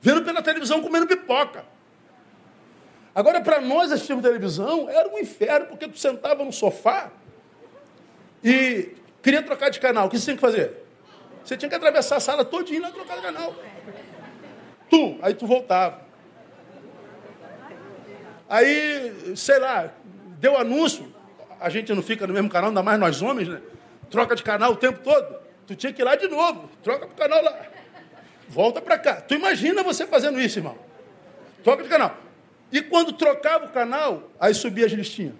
[0.00, 1.64] vendo pela televisão comendo pipoca.
[3.14, 7.10] Agora, para nós assistirmos televisão, era um inferno, porque tu sentava no sofá
[8.44, 10.06] e queria trocar de canal.
[10.06, 10.84] O que você tinha que fazer?
[11.42, 13.54] Você tinha que atravessar a sala todinha e trocar de canal.
[14.90, 16.02] Tu, aí tu voltava.
[18.48, 19.90] Aí, sei lá,
[20.38, 21.12] deu anúncio,
[21.60, 23.60] a gente não fica no mesmo canal, ainda mais nós homens, né?
[24.10, 25.36] Troca de canal o tempo todo.
[25.66, 27.58] Tu tinha que ir lá de novo, troca pro canal lá.
[28.48, 29.20] Volta para cá.
[29.20, 30.78] Tu imagina você fazendo isso, irmão.
[31.64, 32.16] Troca de canal.
[32.70, 35.34] E quando trocava o canal, aí subia as listinhas.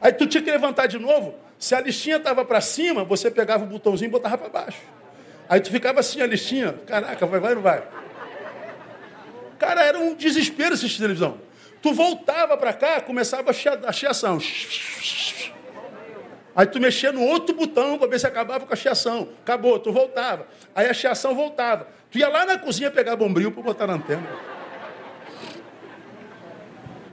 [0.00, 1.34] Aí tu tinha que levantar de novo.
[1.58, 4.80] Se a listinha estava para cima, você pegava o botãozinho e botava para baixo.
[5.48, 6.74] Aí tu ficava assim a listinha.
[6.86, 7.82] Caraca, vai, vai não vai?
[9.58, 11.38] Cara, era um desespero assistir televisão.
[11.84, 14.38] Tu voltava para cá, começava a chiação.
[16.56, 19.28] Aí tu mexia no outro botão para ver se acabava com a chiação.
[19.42, 20.46] Acabou, tu voltava.
[20.74, 21.86] Aí a chiação voltava.
[22.10, 24.26] Tu ia lá na cozinha pegar bombril para botar na antena.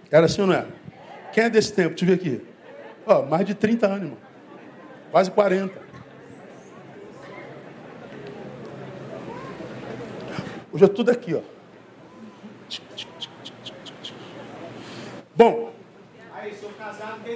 [0.10, 0.69] Era assim ou não era?
[1.34, 1.89] Quem é desse tempo?
[1.89, 2.41] Deixa eu ver aqui.
[3.05, 4.17] Ó, mais de 30 anos, irmão.
[5.12, 5.81] Quase 40.
[10.71, 11.41] Hoje é tudo aqui, ó.
[15.41, 15.73] Bom,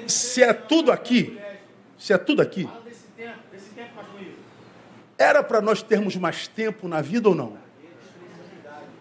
[0.05, 1.41] se é tudo aqui,
[1.97, 2.69] se é tudo aqui,
[5.17, 7.57] era para nós termos mais tempo na vida ou não?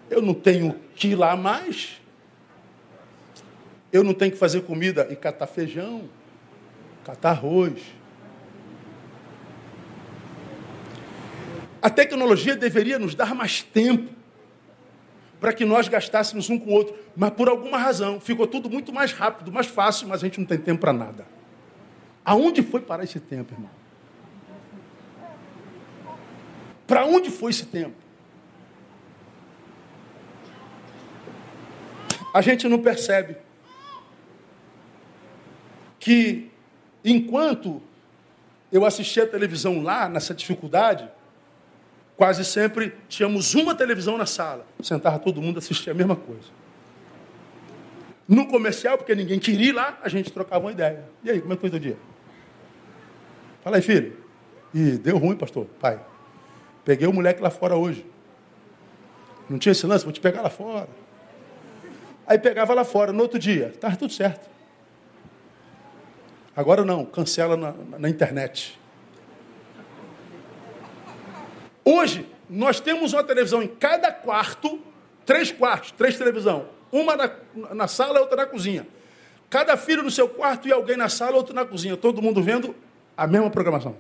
[0.09, 2.01] Eu não tenho que ir lá mais.
[3.93, 6.09] Eu não tenho que fazer comida e catar feijão,
[7.05, 7.83] catar arroz.
[11.83, 14.24] A tecnologia deveria nos dar mais tempo
[15.45, 16.97] para que nós gastássemos um com o outro.
[17.15, 20.47] Mas por alguma razão ficou tudo muito mais rápido, mais fácil, mas a gente não
[20.47, 21.27] tem tempo para nada.
[22.25, 23.69] Aonde foi parar esse tempo, irmão?
[26.87, 27.95] Para onde foi esse tempo?
[32.33, 33.37] A gente não percebe
[36.01, 36.51] que
[37.05, 37.83] enquanto
[38.73, 41.07] eu assistia a televisão lá, nessa dificuldade,
[42.17, 44.67] Quase sempre tínhamos uma televisão na sala.
[44.83, 46.49] Sentava todo mundo assistia a mesma coisa.
[48.27, 51.05] No comercial, porque ninguém queria ir lá, a gente trocava uma ideia.
[51.23, 51.97] E aí, como é que foi o dia?
[53.63, 54.17] Fala aí, filho.
[54.73, 56.01] E deu ruim, pastor, pai.
[56.85, 58.05] Peguei o moleque lá fora hoje.
[59.49, 60.89] Não tinha esse lance, vou te pegar lá fora.
[62.27, 64.49] Aí pegava lá fora, no outro dia, estava tudo certo.
[66.57, 68.81] Agora não, cancela na, na internet.
[71.85, 74.81] Hoje, nós temos uma televisão em cada quarto,
[75.27, 76.69] três quartos, três televisão.
[76.91, 77.31] Uma na,
[77.75, 78.87] na sala outra na cozinha.
[79.51, 81.97] Cada filho no seu quarto e alguém na sala, outro na cozinha.
[81.97, 82.75] Todo mundo vendo
[83.17, 83.97] a mesma programação.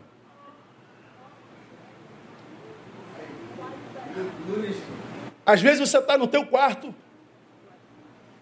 [5.44, 6.94] Às vezes você está no teu quarto,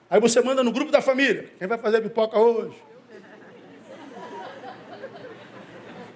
[0.08, 1.52] aí você manda no grupo da família.
[1.58, 2.76] Quem vai fazer pipoca hoje?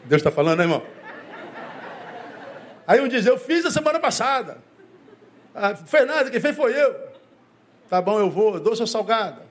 [0.05, 0.83] Deus está falando, né, irmão?
[2.87, 4.59] Aí um diz, eu fiz a semana passada.
[5.55, 6.95] Ah, fez nada, quem fez foi eu.
[7.89, 8.61] Tá bom, eu vou.
[8.61, 9.43] Doce ou salgada?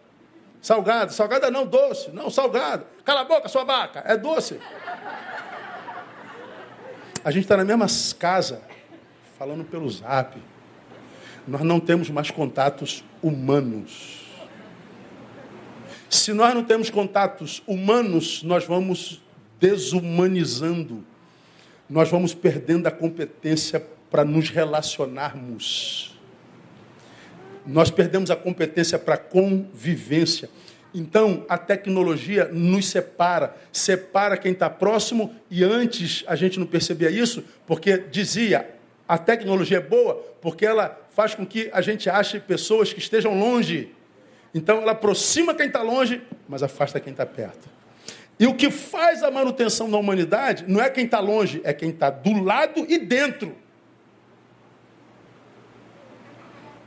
[0.61, 1.11] Salgada.
[1.11, 2.11] Salgada não, doce.
[2.11, 2.85] Não, salgada.
[3.03, 4.03] Cala a boca, sua vaca.
[4.05, 4.59] É doce.
[7.23, 7.87] A gente está na mesma
[8.19, 8.61] casa,
[9.37, 10.41] falando pelo zap.
[11.47, 14.25] Nós não temos mais contatos humanos.
[16.09, 19.21] Se nós não temos contatos humanos, nós vamos
[19.59, 21.03] desumanizando
[21.89, 26.17] nós vamos perdendo a competência para nos relacionarmos.
[27.65, 30.49] Nós perdemos a competência para convivência.
[30.93, 37.09] Então, a tecnologia nos separa, separa quem está próximo, e antes a gente não percebia
[37.09, 38.69] isso, porque dizia,
[39.07, 43.37] a tecnologia é boa, porque ela faz com que a gente ache pessoas que estejam
[43.37, 43.93] longe.
[44.53, 47.67] Então, ela aproxima quem está longe, mas afasta quem está perto.
[48.39, 51.89] E o que faz a manutenção da humanidade não é quem está longe, é quem
[51.89, 53.55] está do lado e dentro.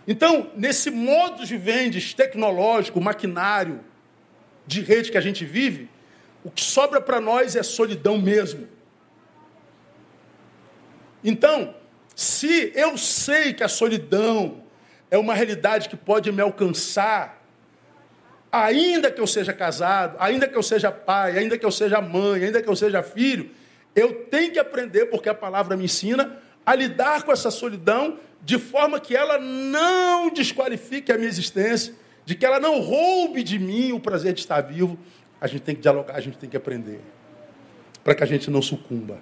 [0.06, 3.80] Então, nesse modo de vendas tecnológico, maquinário,
[4.66, 5.88] de rede que a gente vive,
[6.44, 8.68] o que sobra para nós é solidão mesmo.
[11.24, 11.74] Então,
[12.14, 14.62] se eu sei que a solidão
[15.10, 17.37] é uma realidade que pode me alcançar,
[18.64, 22.44] ainda que eu seja casado, ainda que eu seja pai, ainda que eu seja mãe,
[22.44, 23.50] ainda que eu seja filho,
[23.94, 28.58] eu tenho que aprender, porque a palavra me ensina, a lidar com essa solidão de
[28.58, 31.94] forma que ela não desqualifique a minha existência,
[32.24, 34.98] de que ela não roube de mim o prazer de estar vivo.
[35.40, 37.00] A gente tem que dialogar, a gente tem que aprender,
[38.04, 39.18] para que a gente não sucumba.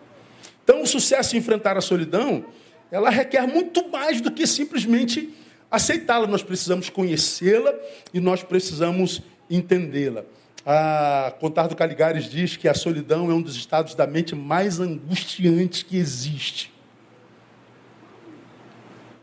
[0.65, 2.45] Então, o sucesso em enfrentar a solidão,
[2.91, 5.33] ela requer muito mais do que simplesmente
[5.77, 7.75] aceitá-la, nós precisamos conhecê-la
[8.13, 10.25] e nós precisamos entendê-la.
[10.65, 15.83] A Contardo Caligares diz que a solidão é um dos estados da mente mais angustiantes
[15.83, 16.73] que existe.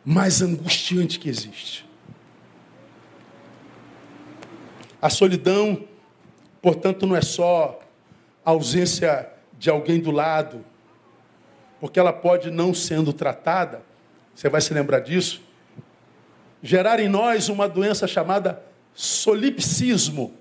[0.05, 1.85] Mais angustiante que existe.
[5.01, 5.85] A solidão,
[6.61, 7.79] portanto, não é só
[8.45, 9.29] a ausência
[9.59, 10.63] de alguém do lado,
[11.79, 13.81] porque ela pode, não sendo tratada,
[14.33, 15.41] você vai se lembrar disso,
[16.63, 18.63] gerar em nós uma doença chamada
[18.95, 20.33] solipsismo.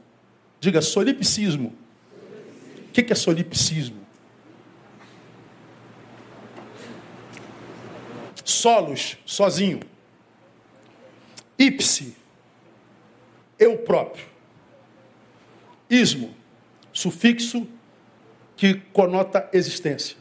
[0.60, 1.74] Diga solipsismo.
[2.88, 4.00] O que é solipsismo?
[8.44, 9.80] Solos, sozinho.
[11.58, 12.16] Ipse,
[13.58, 14.26] eu próprio.
[15.90, 16.34] Ismo,
[16.92, 17.66] sufixo
[18.56, 20.16] que conota existência.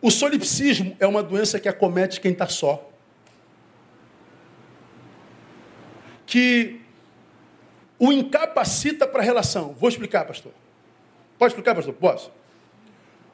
[0.00, 2.87] O solipsismo é uma doença que acomete quem está só.
[6.28, 6.78] Que
[7.98, 9.72] o incapacita para a relação.
[9.72, 10.52] Vou explicar, pastor.
[11.38, 11.94] Pode explicar, pastor?
[11.94, 12.30] Posso?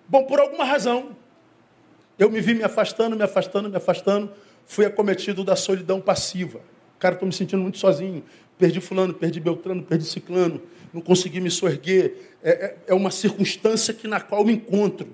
[0.09, 1.17] Bom, por alguma razão,
[2.17, 4.31] eu me vi me afastando, me afastando, me afastando,
[4.65, 6.61] fui acometido da solidão passiva.
[7.01, 8.23] Cara, estou me sentindo muito sozinho.
[8.57, 12.37] Perdi fulano, perdi Beltrano, perdi Ciclano, não consegui me sorguer.
[12.45, 15.09] É, é, é uma circunstância que, na qual me encontro.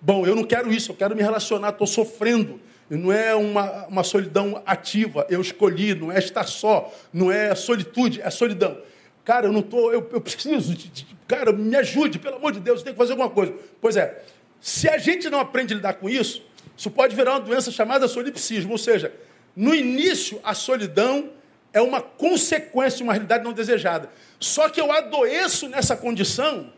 [0.00, 2.60] Bom, eu não quero isso, eu quero me relacionar, estou sofrendo.
[2.90, 8.20] Não é uma, uma solidão ativa, eu escolhi, não é estar só, não é solitude,
[8.22, 8.78] é solidão.
[9.24, 12.60] Cara, eu não estou, eu, eu, preciso, de, de, cara, me ajude, pelo amor de
[12.60, 13.54] Deus, eu tenho que fazer alguma coisa.
[13.78, 14.22] Pois é,
[14.60, 16.42] se a gente não aprende a lidar com isso,
[16.76, 19.12] isso pode virar uma doença chamada solipsismo, ou seja,
[19.54, 21.30] no início a solidão
[21.74, 24.08] é uma consequência de uma realidade não desejada.
[24.40, 26.72] Só que eu adoeço nessa condição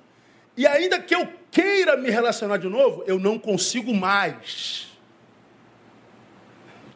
[0.56, 4.89] e ainda que eu queira me relacionar de novo, eu não consigo mais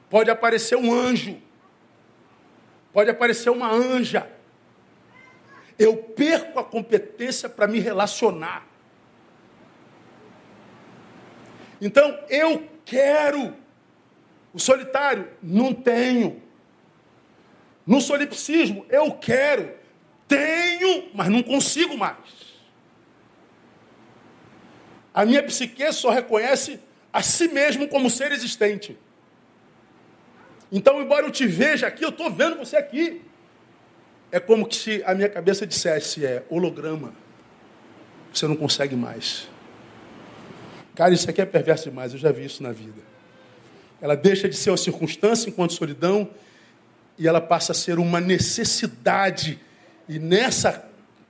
[0.09, 1.41] pode aparecer um anjo,
[2.93, 4.31] pode aparecer uma anja.
[5.79, 8.67] Eu perco a competência para me relacionar.
[11.81, 13.55] Então, eu quero.
[14.53, 16.41] O solitário, não tenho.
[17.87, 19.75] No solipsismo, eu quero.
[20.29, 22.17] Tenho, mas não consigo mais.
[25.13, 26.81] A minha psique só reconhece
[27.13, 28.99] a si mesmo como ser existente.
[30.77, 33.23] Então, embora eu te veja aqui, eu estou vendo você aqui.
[34.33, 37.15] É como se a minha cabeça dissesse, é holograma.
[38.33, 39.49] Você não consegue mais.
[40.97, 43.01] Cara, isso aqui é perverso demais, eu já vi isso na vida.
[44.03, 46.29] Ela deixa de ser uma circunstância enquanto solidão
[47.17, 49.61] e ela passa a ser uma necessidade.
[50.09, 50.89] E nessa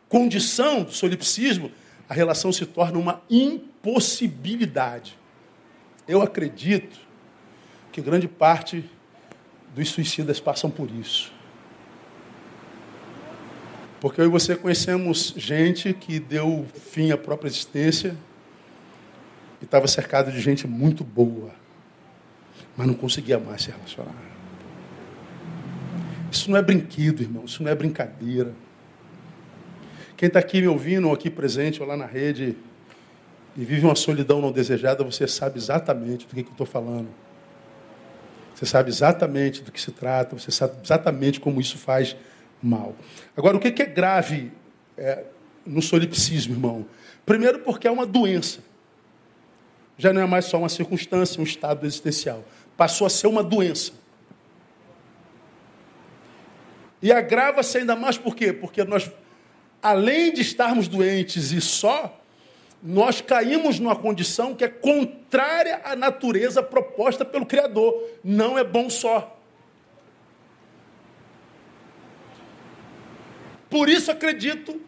[0.08, 1.70] condição do solipsismo,
[2.08, 5.18] a relação se torna uma impossibilidade.
[6.08, 6.98] Eu acredito
[7.92, 8.90] que grande parte
[9.74, 11.32] dos suicidas passam por isso.
[14.00, 18.16] Porque eu e você conhecemos gente que deu fim à própria existência
[19.60, 21.50] e estava cercado de gente muito boa,
[22.76, 24.14] mas não conseguia mais se relacionar.
[26.30, 28.52] Isso não é brinquedo, irmão, isso não é brincadeira.
[30.16, 32.56] Quem está aqui me ouvindo, ou aqui presente, ou lá na rede,
[33.56, 37.08] e vive uma solidão não desejada, você sabe exatamente do que, que eu estou falando.
[38.54, 42.16] Você sabe exatamente do que se trata, você sabe exatamente como isso faz
[42.62, 42.94] mal.
[43.36, 44.52] Agora, o que é grave
[44.96, 45.24] é,
[45.66, 46.86] no solipsismo, irmão?
[47.26, 48.60] Primeiro, porque é uma doença.
[49.98, 52.44] Já não é mais só uma circunstância, um estado existencial.
[52.76, 53.92] Passou a ser uma doença.
[57.02, 58.52] E agrava-se ainda mais por quê?
[58.52, 59.10] Porque nós,
[59.82, 62.20] além de estarmos doentes e só,
[62.86, 67.94] nós caímos numa condição que é contrária à natureza proposta pelo Criador.
[68.22, 69.40] Não é bom só.
[73.70, 74.78] Por isso acredito,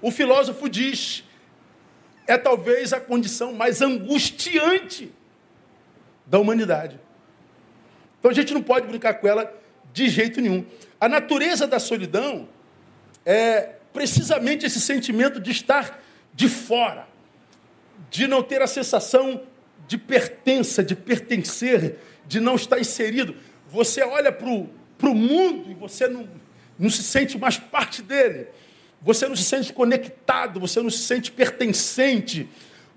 [0.00, 1.24] o filósofo diz,
[2.24, 5.12] é talvez a condição mais angustiante
[6.24, 7.00] da humanidade.
[8.20, 9.52] Então a gente não pode brincar com ela
[9.92, 10.64] de jeito nenhum.
[11.00, 12.48] A natureza da solidão
[13.24, 16.02] é precisamente esse sentimento de estar
[16.34, 17.08] de fora,
[18.10, 19.40] de não ter a sensação
[19.88, 23.34] de pertença, de pertencer, de não estar inserido.
[23.70, 26.28] Você olha para o mundo e você não,
[26.78, 28.48] não se sente mais parte dele.
[29.00, 32.46] Você não se sente conectado, você não se sente pertencente.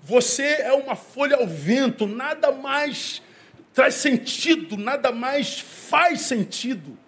[0.02, 3.22] Você é uma folha ao vento, nada mais
[3.72, 6.98] traz sentido, nada mais faz sentido.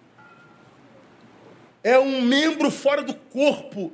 [1.83, 3.91] É um membro fora do corpo.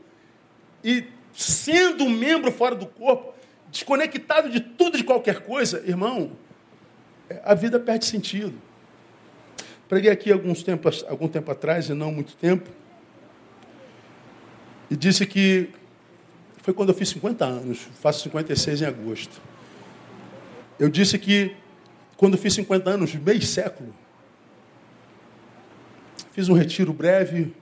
[0.83, 3.33] E sendo um membro fora do corpo,
[3.71, 6.31] desconectado de tudo e de qualquer coisa, irmão,
[7.43, 8.53] a vida perde sentido.
[9.87, 12.69] Preguei aqui alguns tempos, algum tempo atrás, e não muito tempo,
[14.89, 15.69] e disse que
[16.63, 19.41] foi quando eu fiz 50 anos, faço 56 em agosto.
[20.79, 21.55] Eu disse que
[22.17, 23.93] quando fiz 50 anos, meio século,
[26.31, 27.53] fiz um retiro breve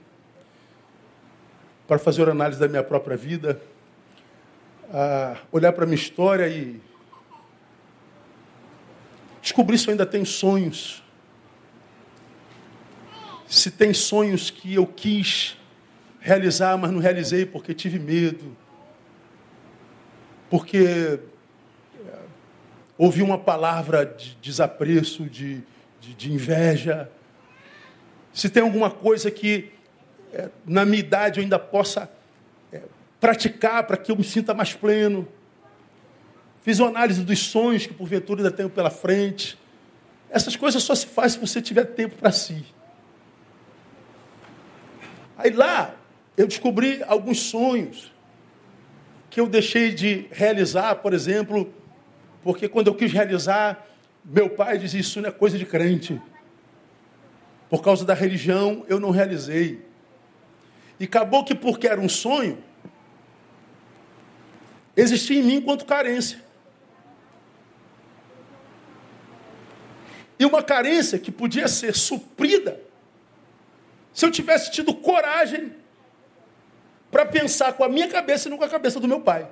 [1.88, 3.58] para fazer análise da minha própria vida,
[5.50, 6.78] olhar para a minha história e
[9.40, 11.02] descobrir se eu ainda tenho sonhos.
[13.46, 15.56] Se tem sonhos que eu quis
[16.20, 18.54] realizar, mas não realizei porque tive medo,
[20.50, 21.18] porque
[22.06, 22.18] é,
[22.98, 25.62] ouvi uma palavra de desapreço, de,
[25.98, 27.10] de, de inveja,
[28.34, 29.72] se tem alguma coisa que
[30.32, 32.10] é, na minha idade eu ainda possa
[32.72, 32.82] é,
[33.20, 35.26] praticar para que eu me sinta mais pleno.
[36.62, 39.58] Fiz uma análise dos sonhos que porventura ainda tenho pela frente.
[40.30, 42.64] Essas coisas só se faz se você tiver tempo para si.
[45.36, 45.94] Aí lá
[46.36, 48.12] eu descobri alguns sonhos
[49.30, 51.72] que eu deixei de realizar, por exemplo,
[52.42, 53.86] porque quando eu quis realizar,
[54.24, 56.20] meu pai dizia: Isso não é coisa de crente.
[57.68, 59.86] Por causa da religião, eu não realizei.
[60.98, 62.62] E acabou que, porque era um sonho,
[64.96, 66.42] existia em mim enquanto carência.
[70.38, 72.80] E uma carência que podia ser suprida
[74.12, 75.72] se eu tivesse tido coragem
[77.10, 79.48] para pensar com a minha cabeça e não com a cabeça do meu pai.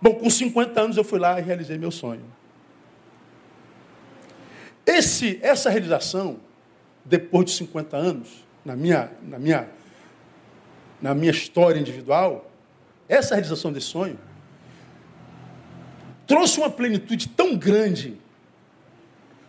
[0.00, 2.24] Bom, com 50 anos eu fui lá e realizei meu sonho.
[4.86, 6.40] Esse, essa realização,
[7.08, 8.28] depois de 50 anos,
[8.64, 9.68] na minha, na minha,
[11.00, 12.50] na minha história individual,
[13.08, 14.18] essa realização desse sonho
[16.26, 18.18] trouxe uma plenitude tão grande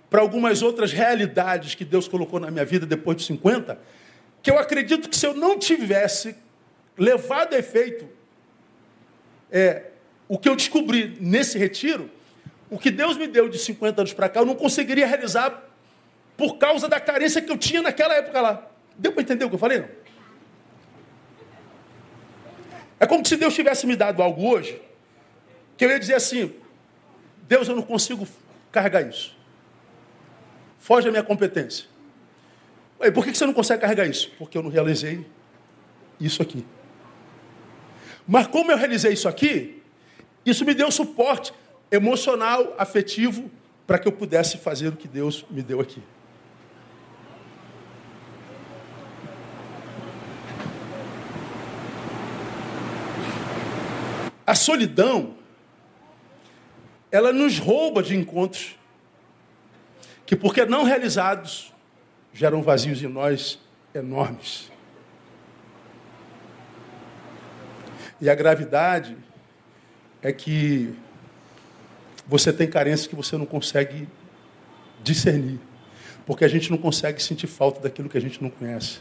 [0.09, 3.77] para algumas outras realidades que Deus colocou na minha vida depois de 50,
[4.41, 6.35] que eu acredito que se eu não tivesse
[6.97, 8.07] levado a efeito
[9.51, 9.87] é,
[10.27, 12.09] o que eu descobri nesse retiro,
[12.69, 15.68] o que Deus me deu de 50 anos para cá, eu não conseguiria realizar
[16.39, 18.65] por causa da carência que eu tinha naquela época lá.
[18.97, 19.79] Deu para entender o que eu falei?
[19.79, 19.89] Não?
[22.97, 24.81] É como se Deus tivesse me dado algo hoje
[25.75, 26.55] que eu ia dizer assim:
[27.45, 28.25] Deus, eu não consigo
[28.71, 29.37] carregar isso.
[30.77, 31.87] Foge da minha competência.
[33.01, 34.31] Aí, por que você não consegue carregar isso?
[34.37, 35.25] Porque eu não realizei
[36.21, 36.65] isso aqui.
[38.25, 39.83] Mas como eu realizei isso aqui,
[40.45, 41.53] isso me deu suporte
[41.91, 43.51] emocional, afetivo,
[43.85, 46.01] para que eu pudesse fazer o que Deus me deu aqui.
[54.49, 55.35] A solidão,
[57.11, 58.75] ela nos rouba de encontros
[60.25, 61.71] que, porque não realizados,
[62.33, 63.59] geram vazios em nós
[63.93, 64.71] enormes.
[68.19, 69.15] E a gravidade
[70.19, 70.95] é que
[72.25, 74.09] você tem carências que você não consegue
[75.03, 75.59] discernir,
[76.25, 78.99] porque a gente não consegue sentir falta daquilo que a gente não conhece.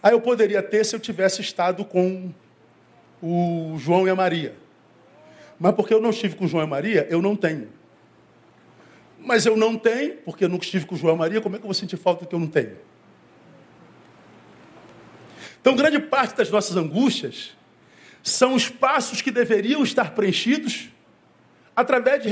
[0.00, 2.32] Aí eu poderia ter se eu tivesse estado com
[3.22, 4.54] o João e a Maria.
[5.58, 7.68] Mas porque eu não estive com o João e a Maria, eu não tenho.
[9.18, 11.56] Mas eu não tenho, porque eu nunca estive com o João e a Maria, como
[11.56, 12.76] é que eu vou sentir falta que eu não tenho?
[15.60, 17.56] Então, grande parte das nossas angústias
[18.22, 20.88] são espaços que deveriam estar preenchidos
[21.74, 22.28] através de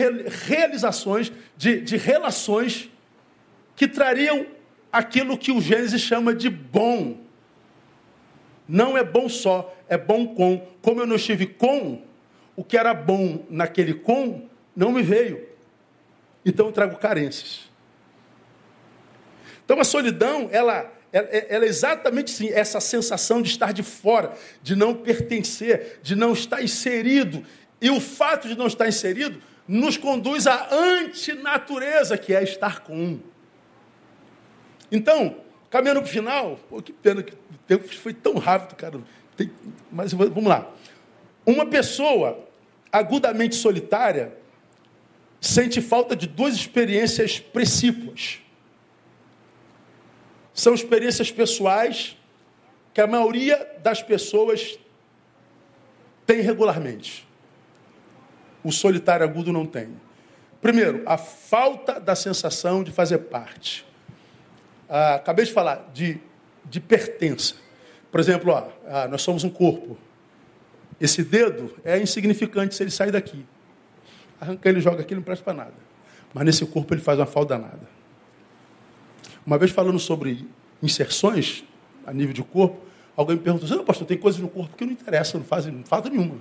[0.47, 2.91] realizações, de, de relações
[3.75, 4.47] que trariam
[4.93, 7.19] aquilo que o Gênesis chama de bom.
[8.69, 10.67] Não é bom só, é bom com.
[10.83, 12.03] Como eu não estive com,
[12.57, 15.49] o que era bom naquele com não me veio.
[16.45, 17.63] Então eu trago carências.
[19.65, 24.33] Então a solidão, ela, ela, ela é exatamente sim, essa sensação de estar de fora,
[24.63, 27.45] de não pertencer, de não estar inserido.
[27.81, 33.19] E o fato de não estar inserido nos conduz à antinatureza, que é estar com.
[34.91, 35.37] Então,
[35.71, 39.01] caminhando para o final, pô, que pena que o tempo foi tão rápido, cara.
[39.37, 39.51] Tem,
[39.91, 40.71] mas vamos lá.
[41.45, 42.47] Uma pessoa
[42.91, 44.33] agudamente solitária
[45.41, 48.41] sente falta de duas experiências precípuas.
[50.53, 52.17] São experiências pessoais
[52.95, 54.79] que a maioria das pessoas
[56.25, 57.29] tem regularmente.
[58.65, 59.95] O solitário agudo não tem.
[60.61, 63.87] Primeiro, a falta da sensação de fazer parte.
[64.89, 66.19] Ah, acabei de falar de,
[66.65, 67.55] de pertença.
[68.11, 69.97] Por exemplo, ó, ah, nós somos um corpo.
[71.01, 73.45] Esse dedo é insignificante se ele sair daqui.
[74.41, 75.75] Arranca ele, joga aqui, não presta para nada.
[76.33, 77.89] Mas nesse corpo ele faz uma falta danada.
[79.47, 80.47] Uma vez falando sobre
[80.83, 81.65] inserções
[82.07, 82.81] a nível de corpo,
[83.17, 86.09] alguém me perguntou assim, pastor, tem coisas no corpo que não interessam, não fazem falta
[86.09, 86.37] nenhuma.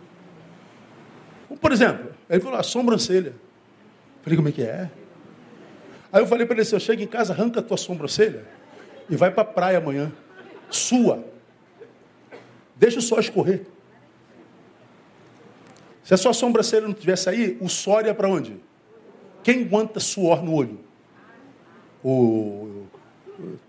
[1.59, 3.33] por exemplo, ele falou, a sobrancelha.
[4.21, 4.89] Falei, como é que é?
[6.15, 8.45] Aí eu falei para ele assim, eu chego em casa, arranca a tua sobrancelha
[9.09, 10.13] e vai para a praia amanhã.
[10.69, 11.25] Sua.
[12.73, 13.65] Deixa o sol escorrer.
[16.05, 18.55] Se a sua sobrancelha não tivesse aí, o suor ia para onde?
[19.43, 20.79] Quem aguenta suor no olho?
[22.01, 22.85] O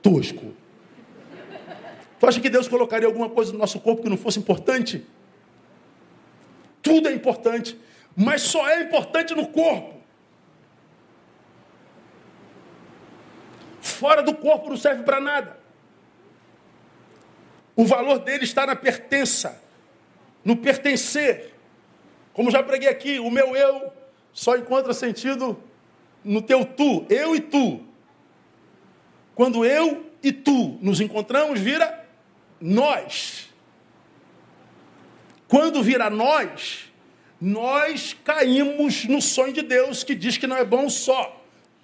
[0.00, 0.54] tosco.
[2.20, 5.04] Tu acha que Deus colocaria alguma coisa no nosso corpo que não fosse importante?
[6.80, 7.76] Tudo é importante,
[8.14, 9.95] mas só é importante no corpo.
[13.96, 15.58] Fora do corpo não serve para nada.
[17.74, 19.62] O valor dele está na pertença,
[20.44, 21.54] no pertencer.
[22.34, 23.90] Como já preguei aqui, o meu eu
[24.32, 25.58] só encontra sentido
[26.22, 27.80] no teu tu, eu e tu.
[29.34, 32.06] Quando eu e tu nos encontramos, vira
[32.60, 33.48] nós.
[35.48, 36.92] Quando vira nós,
[37.40, 41.35] nós caímos no sonho de Deus que diz que não é bom só.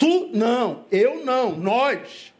[0.02, 2.34] Tu não, eu não, nós.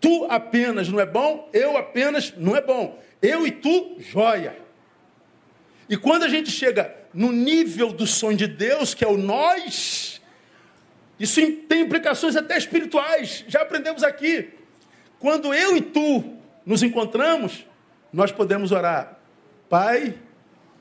[0.00, 2.98] Tu apenas não é bom, eu apenas não é bom.
[3.20, 4.56] Eu e tu, joia.
[5.86, 10.18] E quando a gente chega no nível do sonho de Deus, que é o nós,
[11.20, 13.44] isso tem implicações até espirituais.
[13.46, 14.48] Já aprendemos aqui.
[15.18, 16.24] Quando eu e tu
[16.64, 17.66] nos encontramos,
[18.10, 19.18] nós podemos orar,
[19.68, 20.14] Pai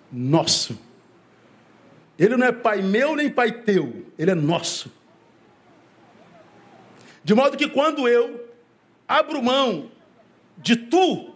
[0.10, 0.80] nosso.
[2.18, 5.01] Ele não é pai meu nem pai teu, ele é nosso.
[7.24, 8.50] De modo que quando eu
[9.08, 9.92] abro mão
[10.58, 11.34] de tu,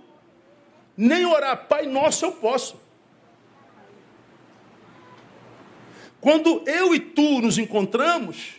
[0.98, 2.80] nem orar Pai Nosso eu posso.
[6.20, 8.56] Quando eu e tu nos encontramos,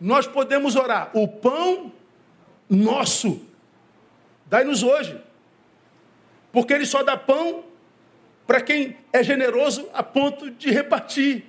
[0.00, 1.92] nós podemos orar o pão
[2.68, 3.46] nosso.
[4.46, 5.18] Dai-nos hoje.
[6.52, 7.64] Porque ele só dá pão
[8.46, 11.44] para quem é generoso a ponto de repartir.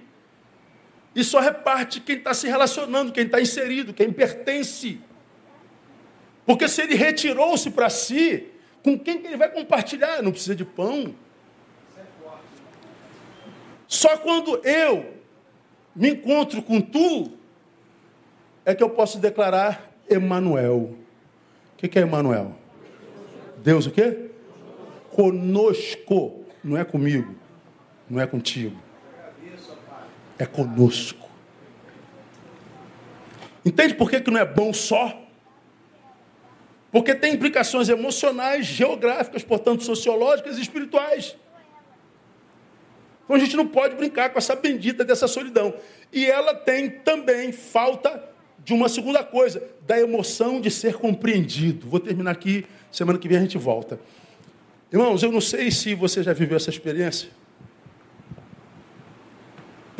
[1.16, 5.00] E só reparte quem está se relacionando, quem está inserido, quem pertence.
[6.46, 8.48] Porque se ele retirou-se para si,
[8.84, 10.22] com quem que ele vai compartilhar?
[10.22, 11.14] Não precisa de pão.
[13.88, 15.14] Só quando eu
[15.94, 17.34] me encontro com tu
[18.66, 20.96] é que eu posso declarar Emanuel.
[21.74, 22.56] O que é Emanuel?
[23.58, 24.30] Deus o quê?
[25.10, 27.36] Conosco, não é comigo,
[28.10, 28.78] não é contigo.
[30.42, 31.30] É conosco.
[33.64, 35.22] Entende por que, que não é bom só?
[36.92, 41.38] Porque tem implicações emocionais, geográficas, portanto, sociológicas e espirituais.
[43.24, 45.76] Então a gente não pode brincar com essa bendita dessa solidão.
[46.12, 48.28] E ela tem também falta
[48.66, 51.88] de uma segunda coisa, da emoção de ser compreendido.
[51.88, 54.00] Vou terminar aqui, semana que vem a gente volta.
[54.92, 57.30] Irmãos, eu não sei se você já viveu essa experiência.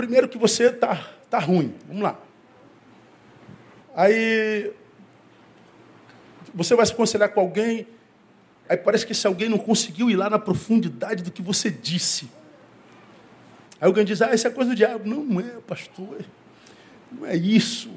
[0.02, 0.96] Primeiro que você está
[1.30, 2.20] tá ruim, vamos lá.
[3.96, 4.74] Aí
[6.56, 7.86] você vai se aconselhar com alguém,
[8.68, 12.32] aí parece que esse alguém não conseguiu ir lá na profundidade do que você disse.
[13.80, 15.08] Aí alguém diz, ah, isso é coisa do diabo.
[15.08, 16.26] Não, não é, pastor.
[17.12, 17.92] Não é isso.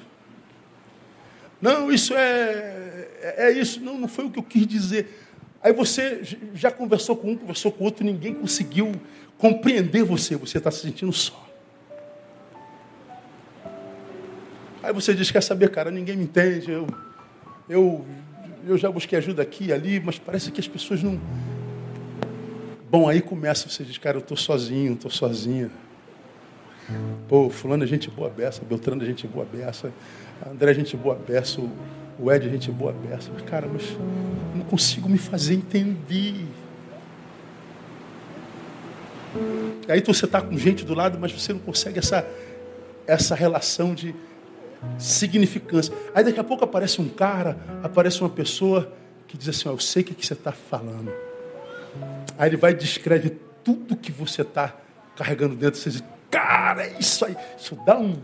[1.58, 3.80] Não, isso é, é, é isso.
[3.80, 5.26] Não, não foi o que eu quis dizer.
[5.62, 6.20] Aí você
[6.52, 8.92] já conversou com um, conversou com outro, ninguém conseguiu
[9.38, 10.36] compreender você.
[10.36, 11.53] Você está se sentindo só.
[14.84, 16.70] Aí você diz, quer saber, cara, ninguém me entende.
[16.70, 16.86] Eu,
[17.68, 18.04] eu
[18.66, 21.20] eu já busquei ajuda aqui ali, mas parece que as pessoas não.
[22.90, 25.70] Bom, aí começa, você diz, cara, eu estou sozinho, estou sozinha.
[27.28, 29.92] Pô, fulano é gente boa beça, Beltrano é gente boa beça,
[30.46, 31.60] André é gente boa beça,
[32.18, 33.30] o Ed é gente boa beça.
[33.32, 33.96] Mas, cara, mas
[34.54, 36.46] não consigo me fazer entender.
[39.88, 42.26] Aí você está com gente do lado, mas você não consegue essa,
[43.06, 44.14] essa relação de
[44.98, 45.94] significância.
[46.14, 48.92] Aí daqui a pouco aparece um cara, aparece uma pessoa
[49.26, 51.12] que diz assim: Eu sei o que você está falando.
[52.38, 54.74] Aí ele vai e descreve tudo que você está
[55.16, 55.78] carregando dentro.
[55.78, 58.16] Você diz: Cara, isso aí, isso dá um.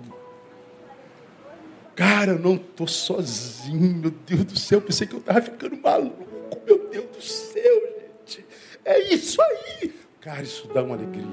[1.95, 4.79] Cara, eu não estou sozinho, meu Deus do céu.
[4.79, 6.27] Eu pensei que eu estava ficando maluco,
[6.67, 7.81] meu Deus do céu,
[8.27, 8.47] gente.
[8.85, 9.95] É isso aí.
[10.21, 11.27] Cara, isso dá uma alegria.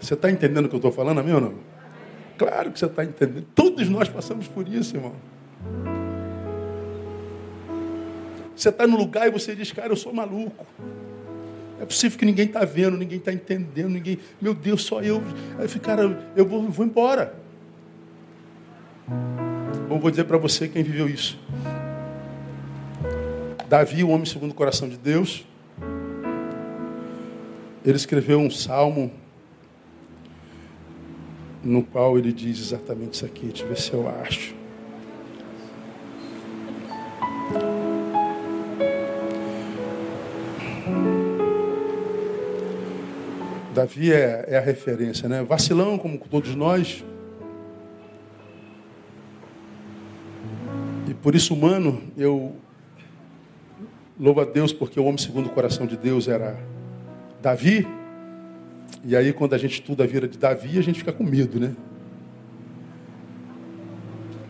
[0.00, 1.54] Você está entendendo o que eu estou falando, amém ou não?
[2.40, 3.44] Claro que você está entendendo.
[3.54, 5.12] Todos nós passamos por isso, irmão.
[8.56, 10.66] Você está no lugar e você diz, cara, eu sou maluco.
[11.78, 14.18] É possível que ninguém está vendo, ninguém está entendendo, ninguém.
[14.40, 15.22] Meu Deus, só eu.
[15.58, 17.34] Aí eu cara, eu vou, vou embora.
[19.86, 21.38] Bom, vou dizer para você quem viveu isso.
[23.68, 25.44] Davi, o homem segundo o coração de Deus,
[27.84, 29.19] ele escreveu um salmo
[31.62, 33.46] no qual ele diz exatamente isso aqui.
[33.46, 34.60] Deixa eu ver se eu acho.
[43.74, 45.42] Davi é, é, a referência, né?
[45.42, 47.04] Vacilão, como todos nós.
[51.08, 52.56] E por isso, humano, eu
[54.18, 56.58] louvo a Deus porque o homem segundo o coração de Deus era
[57.40, 57.86] Davi.
[59.04, 61.58] E aí, quando a gente estuda a vida de Davi, a gente fica com medo,
[61.58, 61.74] né?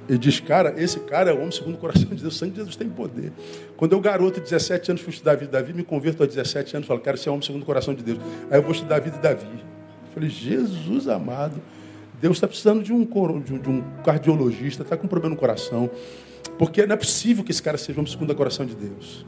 [0.08, 2.34] Ele diz, cara, esse cara é o homem segundo o coração de Deus.
[2.34, 3.32] O sangue de Jesus tem poder.
[3.76, 6.34] Quando eu, garoto, de 17 anos, fui estudar a vida de Davi, me converto aos
[6.34, 8.18] 17 anos, falo, cara, esse é homem segundo o coração de Deus.
[8.50, 9.46] Aí eu vou estudar a vida de Davi.
[10.12, 11.62] Falei, Jesus amado,
[12.20, 15.88] Deus está precisando de um, de um cardiologista, está com um problema no coração.
[16.58, 19.24] Porque não é possível que esse cara seja homem segundo o coração de Deus.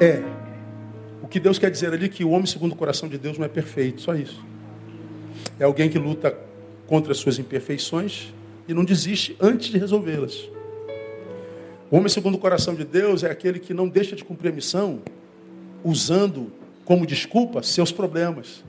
[0.00, 0.24] É,
[1.32, 3.48] que Deus quer dizer ali que o homem segundo o coração de Deus não é
[3.48, 4.44] perfeito, só isso.
[5.58, 6.36] É alguém que luta
[6.86, 8.34] contra as suas imperfeições
[8.68, 10.50] e não desiste antes de resolvê-las.
[11.90, 14.54] O homem segundo o coração de Deus é aquele que não deixa de cumprir a
[14.54, 15.00] missão
[15.82, 16.52] usando
[16.84, 18.62] como desculpa seus problemas,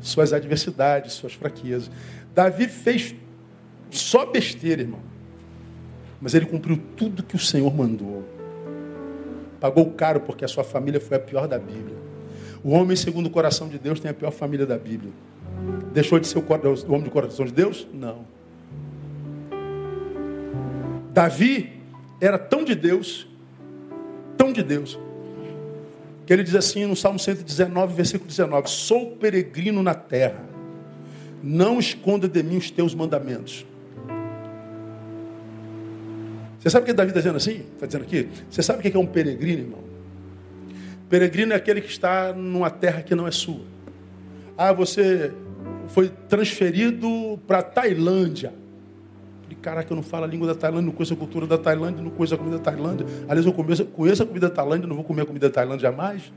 [0.00, 1.88] suas adversidades, suas fraquezas.
[2.34, 3.14] Davi fez
[3.92, 5.00] só besteira, irmão.
[6.20, 8.24] Mas ele cumpriu tudo que o Senhor mandou.
[9.60, 12.07] Pagou caro porque a sua família foi a pior da Bíblia.
[12.62, 15.12] O homem segundo o coração de Deus tem a pior família da Bíblia.
[15.92, 16.44] Deixou de ser o
[16.88, 17.86] homem do coração de Deus?
[17.92, 18.24] Não.
[21.12, 21.72] Davi
[22.20, 23.26] era tão de Deus,
[24.36, 24.98] tão de Deus,
[26.26, 30.44] que ele diz assim no Salmo 119, versículo 19: Sou peregrino na terra,
[31.42, 33.64] não esconda de mim os teus mandamentos.
[36.60, 37.64] Você sabe o que Davi está dizendo assim?
[37.74, 38.28] Está dizendo aqui?
[38.50, 39.87] Você sabe o que é um peregrino, irmão?
[41.08, 43.60] Peregrino é aquele que está numa terra que não é sua.
[44.56, 45.32] Ah, você
[45.88, 48.52] foi transferido para Tailândia.
[49.42, 52.02] Falei, caraca, eu não falo a língua da Tailândia, não conheço a cultura da Tailândia,
[52.02, 53.06] não conheço a comida da Tailândia.
[53.26, 55.88] Aliás, eu conheço, conheço a comida da Tailândia, não vou comer a comida da Tailândia
[55.88, 56.30] jamais.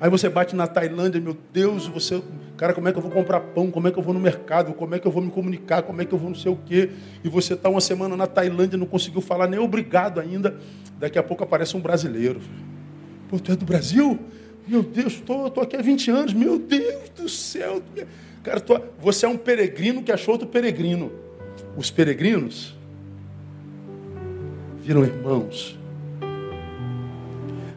[0.00, 2.20] Aí você bate na Tailândia, meu Deus, você,
[2.56, 3.70] cara, como é que eu vou comprar pão?
[3.70, 4.74] Como é que eu vou no mercado?
[4.74, 5.82] Como é que eu vou me comunicar?
[5.82, 6.90] Como é que eu vou não sei o quê?
[7.22, 10.58] E você está uma semana na Tailândia, não conseguiu falar nem obrigado ainda.
[10.98, 12.40] Daqui a pouco aparece um brasileiro.
[13.28, 14.18] Pô, tu é do Brasil?
[14.66, 16.32] Meu Deus, tô, tô aqui há 20 anos.
[16.32, 17.82] Meu Deus do céu.
[18.42, 21.12] Cara, tô, você é um peregrino que achou outro peregrino.
[21.76, 22.74] Os peregrinos
[24.80, 25.78] viram irmãos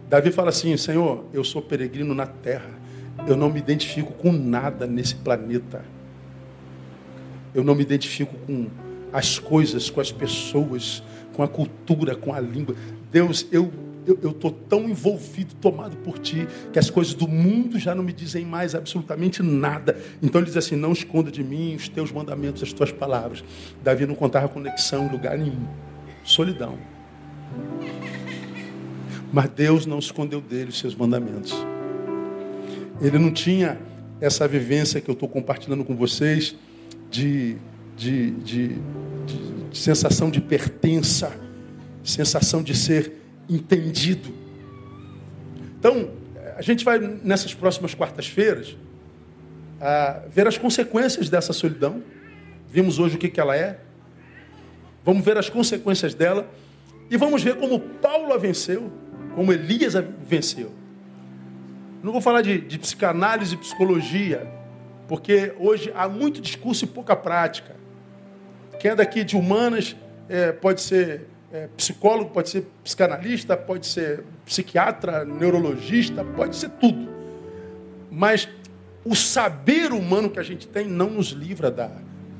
[0.10, 2.70] Davi fala assim: Senhor, eu sou peregrino na terra,
[3.28, 5.84] eu não me identifico com nada nesse planeta,
[7.54, 8.68] eu não me identifico com
[9.12, 12.76] as coisas, com as pessoas, com a cultura, com a língua.
[13.12, 13.72] Deus, eu
[14.08, 18.14] eu estou tão envolvido, tomado por ti, que as coisas do mundo já não me
[18.14, 19.99] dizem mais absolutamente nada.
[20.22, 23.43] Então ele diz assim: não esconda de mim os teus mandamentos, as tuas palavras.
[23.84, 25.68] Davi não contava conexão em lugar nenhum.
[26.24, 26.78] Solidão.
[29.32, 31.53] Mas Deus não escondeu dele os seus mandamentos.
[33.01, 33.78] Ele não tinha
[34.20, 36.55] essa vivência que eu estou compartilhando com vocês
[37.10, 37.58] de,
[37.95, 38.68] de, de,
[39.26, 41.32] de, sensação de pertença,
[42.03, 43.14] sensação de ser
[43.50, 44.34] entendido.
[45.80, 46.10] Então,
[46.56, 48.76] a gente vai nessas próximas quartas-feiras
[50.30, 52.02] ver as consequências dessa solidão.
[52.70, 53.80] Vimos hoje o que, que ela é.
[55.06, 56.50] Vamos ver as consequências dela.
[57.10, 58.91] E vamos ver como Paulo a venceu
[59.38, 59.93] como Elias
[60.28, 60.72] venceu.
[62.02, 64.52] Não vou falar de, de psicanálise e psicologia,
[65.08, 67.76] porque hoje há muito discurso e pouca prática.
[68.80, 69.95] Quem é daqui de humanas
[70.28, 77.08] é, pode ser é, psicólogo, pode ser psicanalista, pode ser psiquiatra, neurologista, pode ser tudo.
[78.12, 78.50] Mas
[79.06, 81.89] o saber humano que a gente tem não nos livra da,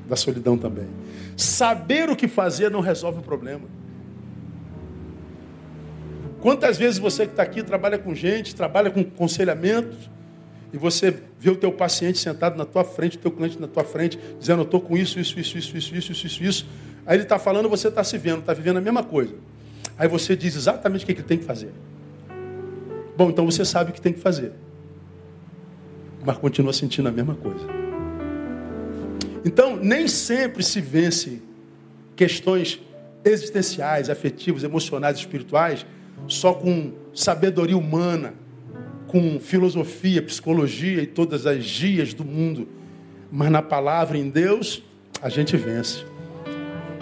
[0.06, 0.88] da solidão também.
[1.36, 3.66] Saber o que fazer não resolve o problema.
[6.40, 10.10] Quantas vezes você que está aqui trabalha com gente, trabalha com conselhamentos,
[10.72, 13.84] e você vê o teu paciente sentado na tua frente, o teu cliente na tua
[13.84, 16.66] frente, dizendo, eu estou com isso, isso, isso, isso, isso, isso, isso, isso.
[17.08, 19.34] Aí ele está falando, você está se vendo, está vivendo a mesma coisa.
[19.96, 21.72] Aí você diz exatamente o que ele tem que fazer.
[23.16, 24.52] Bom, então você sabe o que tem que fazer.
[26.22, 27.66] Mas continua sentindo a mesma coisa.
[29.42, 31.40] Então, nem sempre se vence
[32.14, 32.78] questões
[33.24, 35.86] existenciais, afetivas, emocionais, espirituais
[36.26, 38.34] só com sabedoria humana,
[39.06, 42.68] com filosofia, psicologia e todas as gias do mundo.
[43.32, 44.82] Mas na palavra em Deus,
[45.22, 46.04] a gente vence.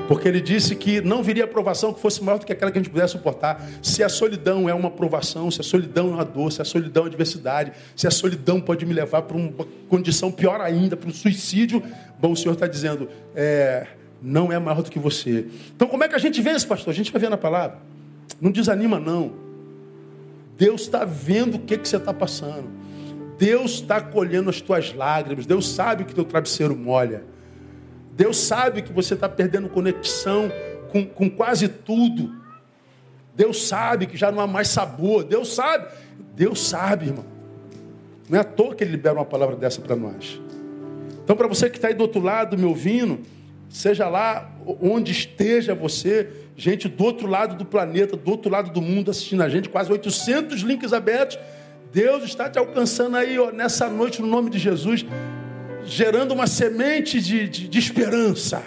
[0.07, 2.83] Porque ele disse que não viria aprovação que fosse maior do que aquela que a
[2.83, 3.67] gente pudesse suportar.
[3.83, 7.05] Se a solidão é uma aprovação, se a solidão é uma dor, se a solidão
[7.05, 9.53] é adversidade, se a solidão pode me levar para uma
[9.89, 11.83] condição pior ainda, para um suicídio,
[12.21, 13.87] bom, o Senhor está dizendo, é,
[14.23, 15.47] não é maior do que você.
[15.75, 16.93] Então como é que a gente vence, pastor?
[16.93, 17.79] A gente vai ver na palavra.
[18.41, 19.33] Não desanima, não.
[20.57, 22.69] Deus está vendo o que, que você está passando.
[23.39, 25.47] Deus está colhendo as tuas lágrimas.
[25.47, 27.25] Deus sabe que teu travesseiro molha.
[28.17, 30.51] Deus sabe que você está perdendo conexão
[30.91, 32.35] com, com quase tudo.
[33.35, 35.23] Deus sabe que já não há mais sabor.
[35.23, 35.87] Deus sabe.
[36.35, 37.27] Deus sabe, irmão.
[38.29, 40.41] Não é à toa que Ele libera uma palavra dessa para nós.
[41.23, 43.21] Então, para você que está aí do outro lado me ouvindo,
[43.69, 44.51] seja lá
[44.81, 49.43] onde esteja você, gente do outro lado do planeta, do outro lado do mundo assistindo
[49.43, 51.39] a gente, quase 800 links abertos.
[51.93, 55.05] Deus está te alcançando aí ó, nessa noite, no nome de Jesus,
[55.87, 58.63] gerando uma semente de, de, de esperança.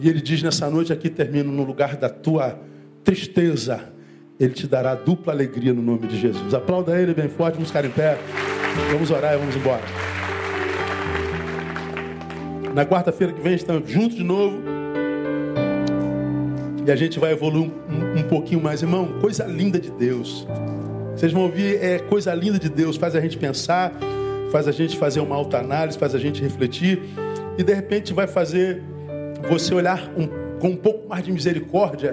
[0.00, 2.58] E Ele diz nessa noite aqui, termino no lugar da tua
[3.02, 3.92] tristeza,
[4.40, 6.52] Ele te dará dupla alegria no nome de Jesus.
[6.54, 8.18] Aplauda Ele bem forte, vamos ficar em pé,
[8.90, 9.82] vamos orar e vamos embora.
[12.74, 14.58] Na quarta-feira que vem estamos juntos de novo.
[16.84, 18.82] E a gente vai evoluir um, um, pouquinho mais.
[18.82, 20.46] Irmão, coisa linda de Deus.
[21.14, 22.96] Vocês vão ouvir, é coisa linda de Deus.
[22.96, 23.92] Faz a gente pensar,
[24.54, 27.02] faz a gente fazer uma alta análise, faz a gente refletir.
[27.58, 28.80] E de repente vai fazer
[29.48, 30.28] você olhar um,
[30.60, 32.12] com um pouco mais de misericórdia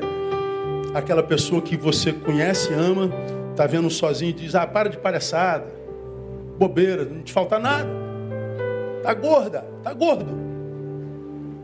[0.92, 3.12] aquela pessoa que você conhece, ama,
[3.52, 5.68] está vendo sozinho e diz: Ah, para de palhaçada,
[6.58, 7.88] bobeira, não te falta nada.
[9.04, 10.26] Tá gorda, tá gordo.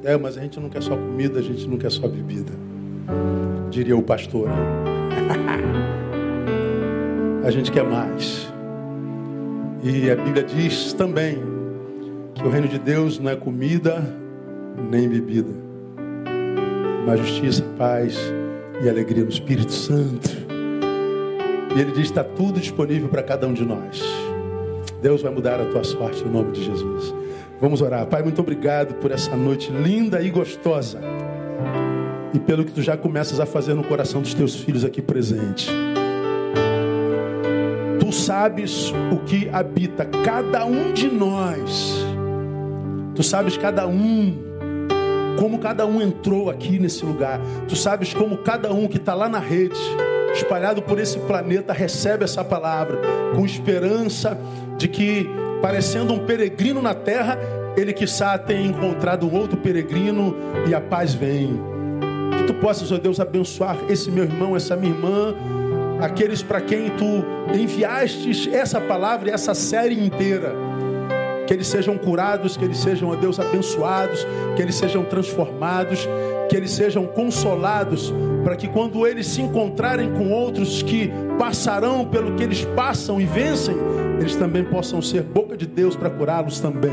[0.03, 2.51] É, mas a gente não quer só comida, a gente não quer só bebida
[3.71, 4.47] diria o pastor.
[7.43, 8.47] a gente quer mais.
[9.83, 11.37] E a Bíblia diz também
[12.33, 14.03] que o reino de Deus não é comida
[14.91, 15.49] nem bebida,
[17.05, 18.17] mas justiça, paz
[18.81, 20.29] e alegria no Espírito Santo.
[21.75, 24.03] E ele diz: está tudo disponível para cada um de nós.
[25.01, 27.13] Deus vai mudar a tua sorte no nome de Jesus.
[27.61, 28.05] Vamos orar.
[28.07, 30.99] Pai, muito obrigado por essa noite linda e gostosa
[32.33, 35.69] e pelo que tu já começas a fazer no coração dos teus filhos aqui presentes.
[38.07, 42.05] Tu sabes o que habita cada um de nós.
[43.13, 44.33] Tu sabes cada um,
[45.37, 47.41] como cada um entrou aqui nesse lugar.
[47.67, 49.77] Tu sabes como cada um que está lá na rede,
[50.33, 52.97] espalhado por esse planeta, recebe essa palavra
[53.35, 54.37] com esperança
[54.77, 55.29] de que,
[55.61, 57.37] parecendo um peregrino na terra,
[57.75, 60.33] ele quiçá tenha encontrado um outro peregrino
[60.65, 61.59] e a paz vem.
[62.37, 65.35] Que tu possas, ó Deus, abençoar esse meu irmão, essa minha irmã,
[65.99, 67.23] aqueles para quem tu
[67.53, 70.53] enviastes essa palavra e essa série inteira.
[71.45, 74.25] Que eles sejam curados, que eles sejam, ó Deus, abençoados,
[74.55, 76.07] que eles sejam transformados,
[76.49, 82.35] que eles sejam consolados, para que quando eles se encontrarem com outros que passarão pelo
[82.35, 83.75] que eles passam e vencem,
[84.19, 86.91] eles também possam ser boca de Deus para curá-los também.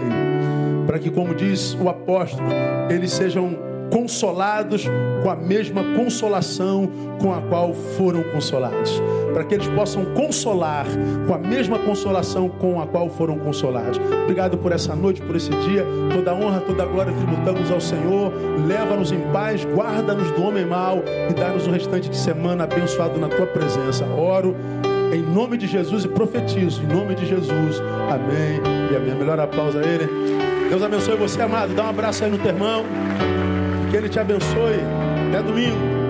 [0.87, 2.49] Para que, como diz o apóstolo,
[2.91, 4.85] eles sejam consolados
[5.23, 9.01] com a mesma consolação com a qual foram consolados.
[9.33, 10.87] Para que eles possam consolar
[11.27, 13.99] com a mesma consolação com a qual foram consolados.
[14.23, 15.85] Obrigado por essa noite, por esse dia.
[16.13, 18.33] Toda honra, toda glória tributamos ao Senhor.
[18.67, 23.29] Leva-nos em paz, guarda-nos do homem mau e dá-nos um restante de semana abençoado na
[23.29, 24.05] tua presença.
[24.05, 24.55] Oro
[25.13, 27.81] em nome de Jesus e profetizo em nome de Jesus.
[28.11, 28.61] Amém.
[28.93, 29.15] E amém.
[29.15, 30.09] Melhor aplauso a ele.
[30.69, 31.75] Deus abençoe você, amado.
[31.75, 32.85] Dá um abraço aí no teu irmão.
[33.95, 34.81] Que ele te abençoe.
[35.29, 36.04] Até domingo.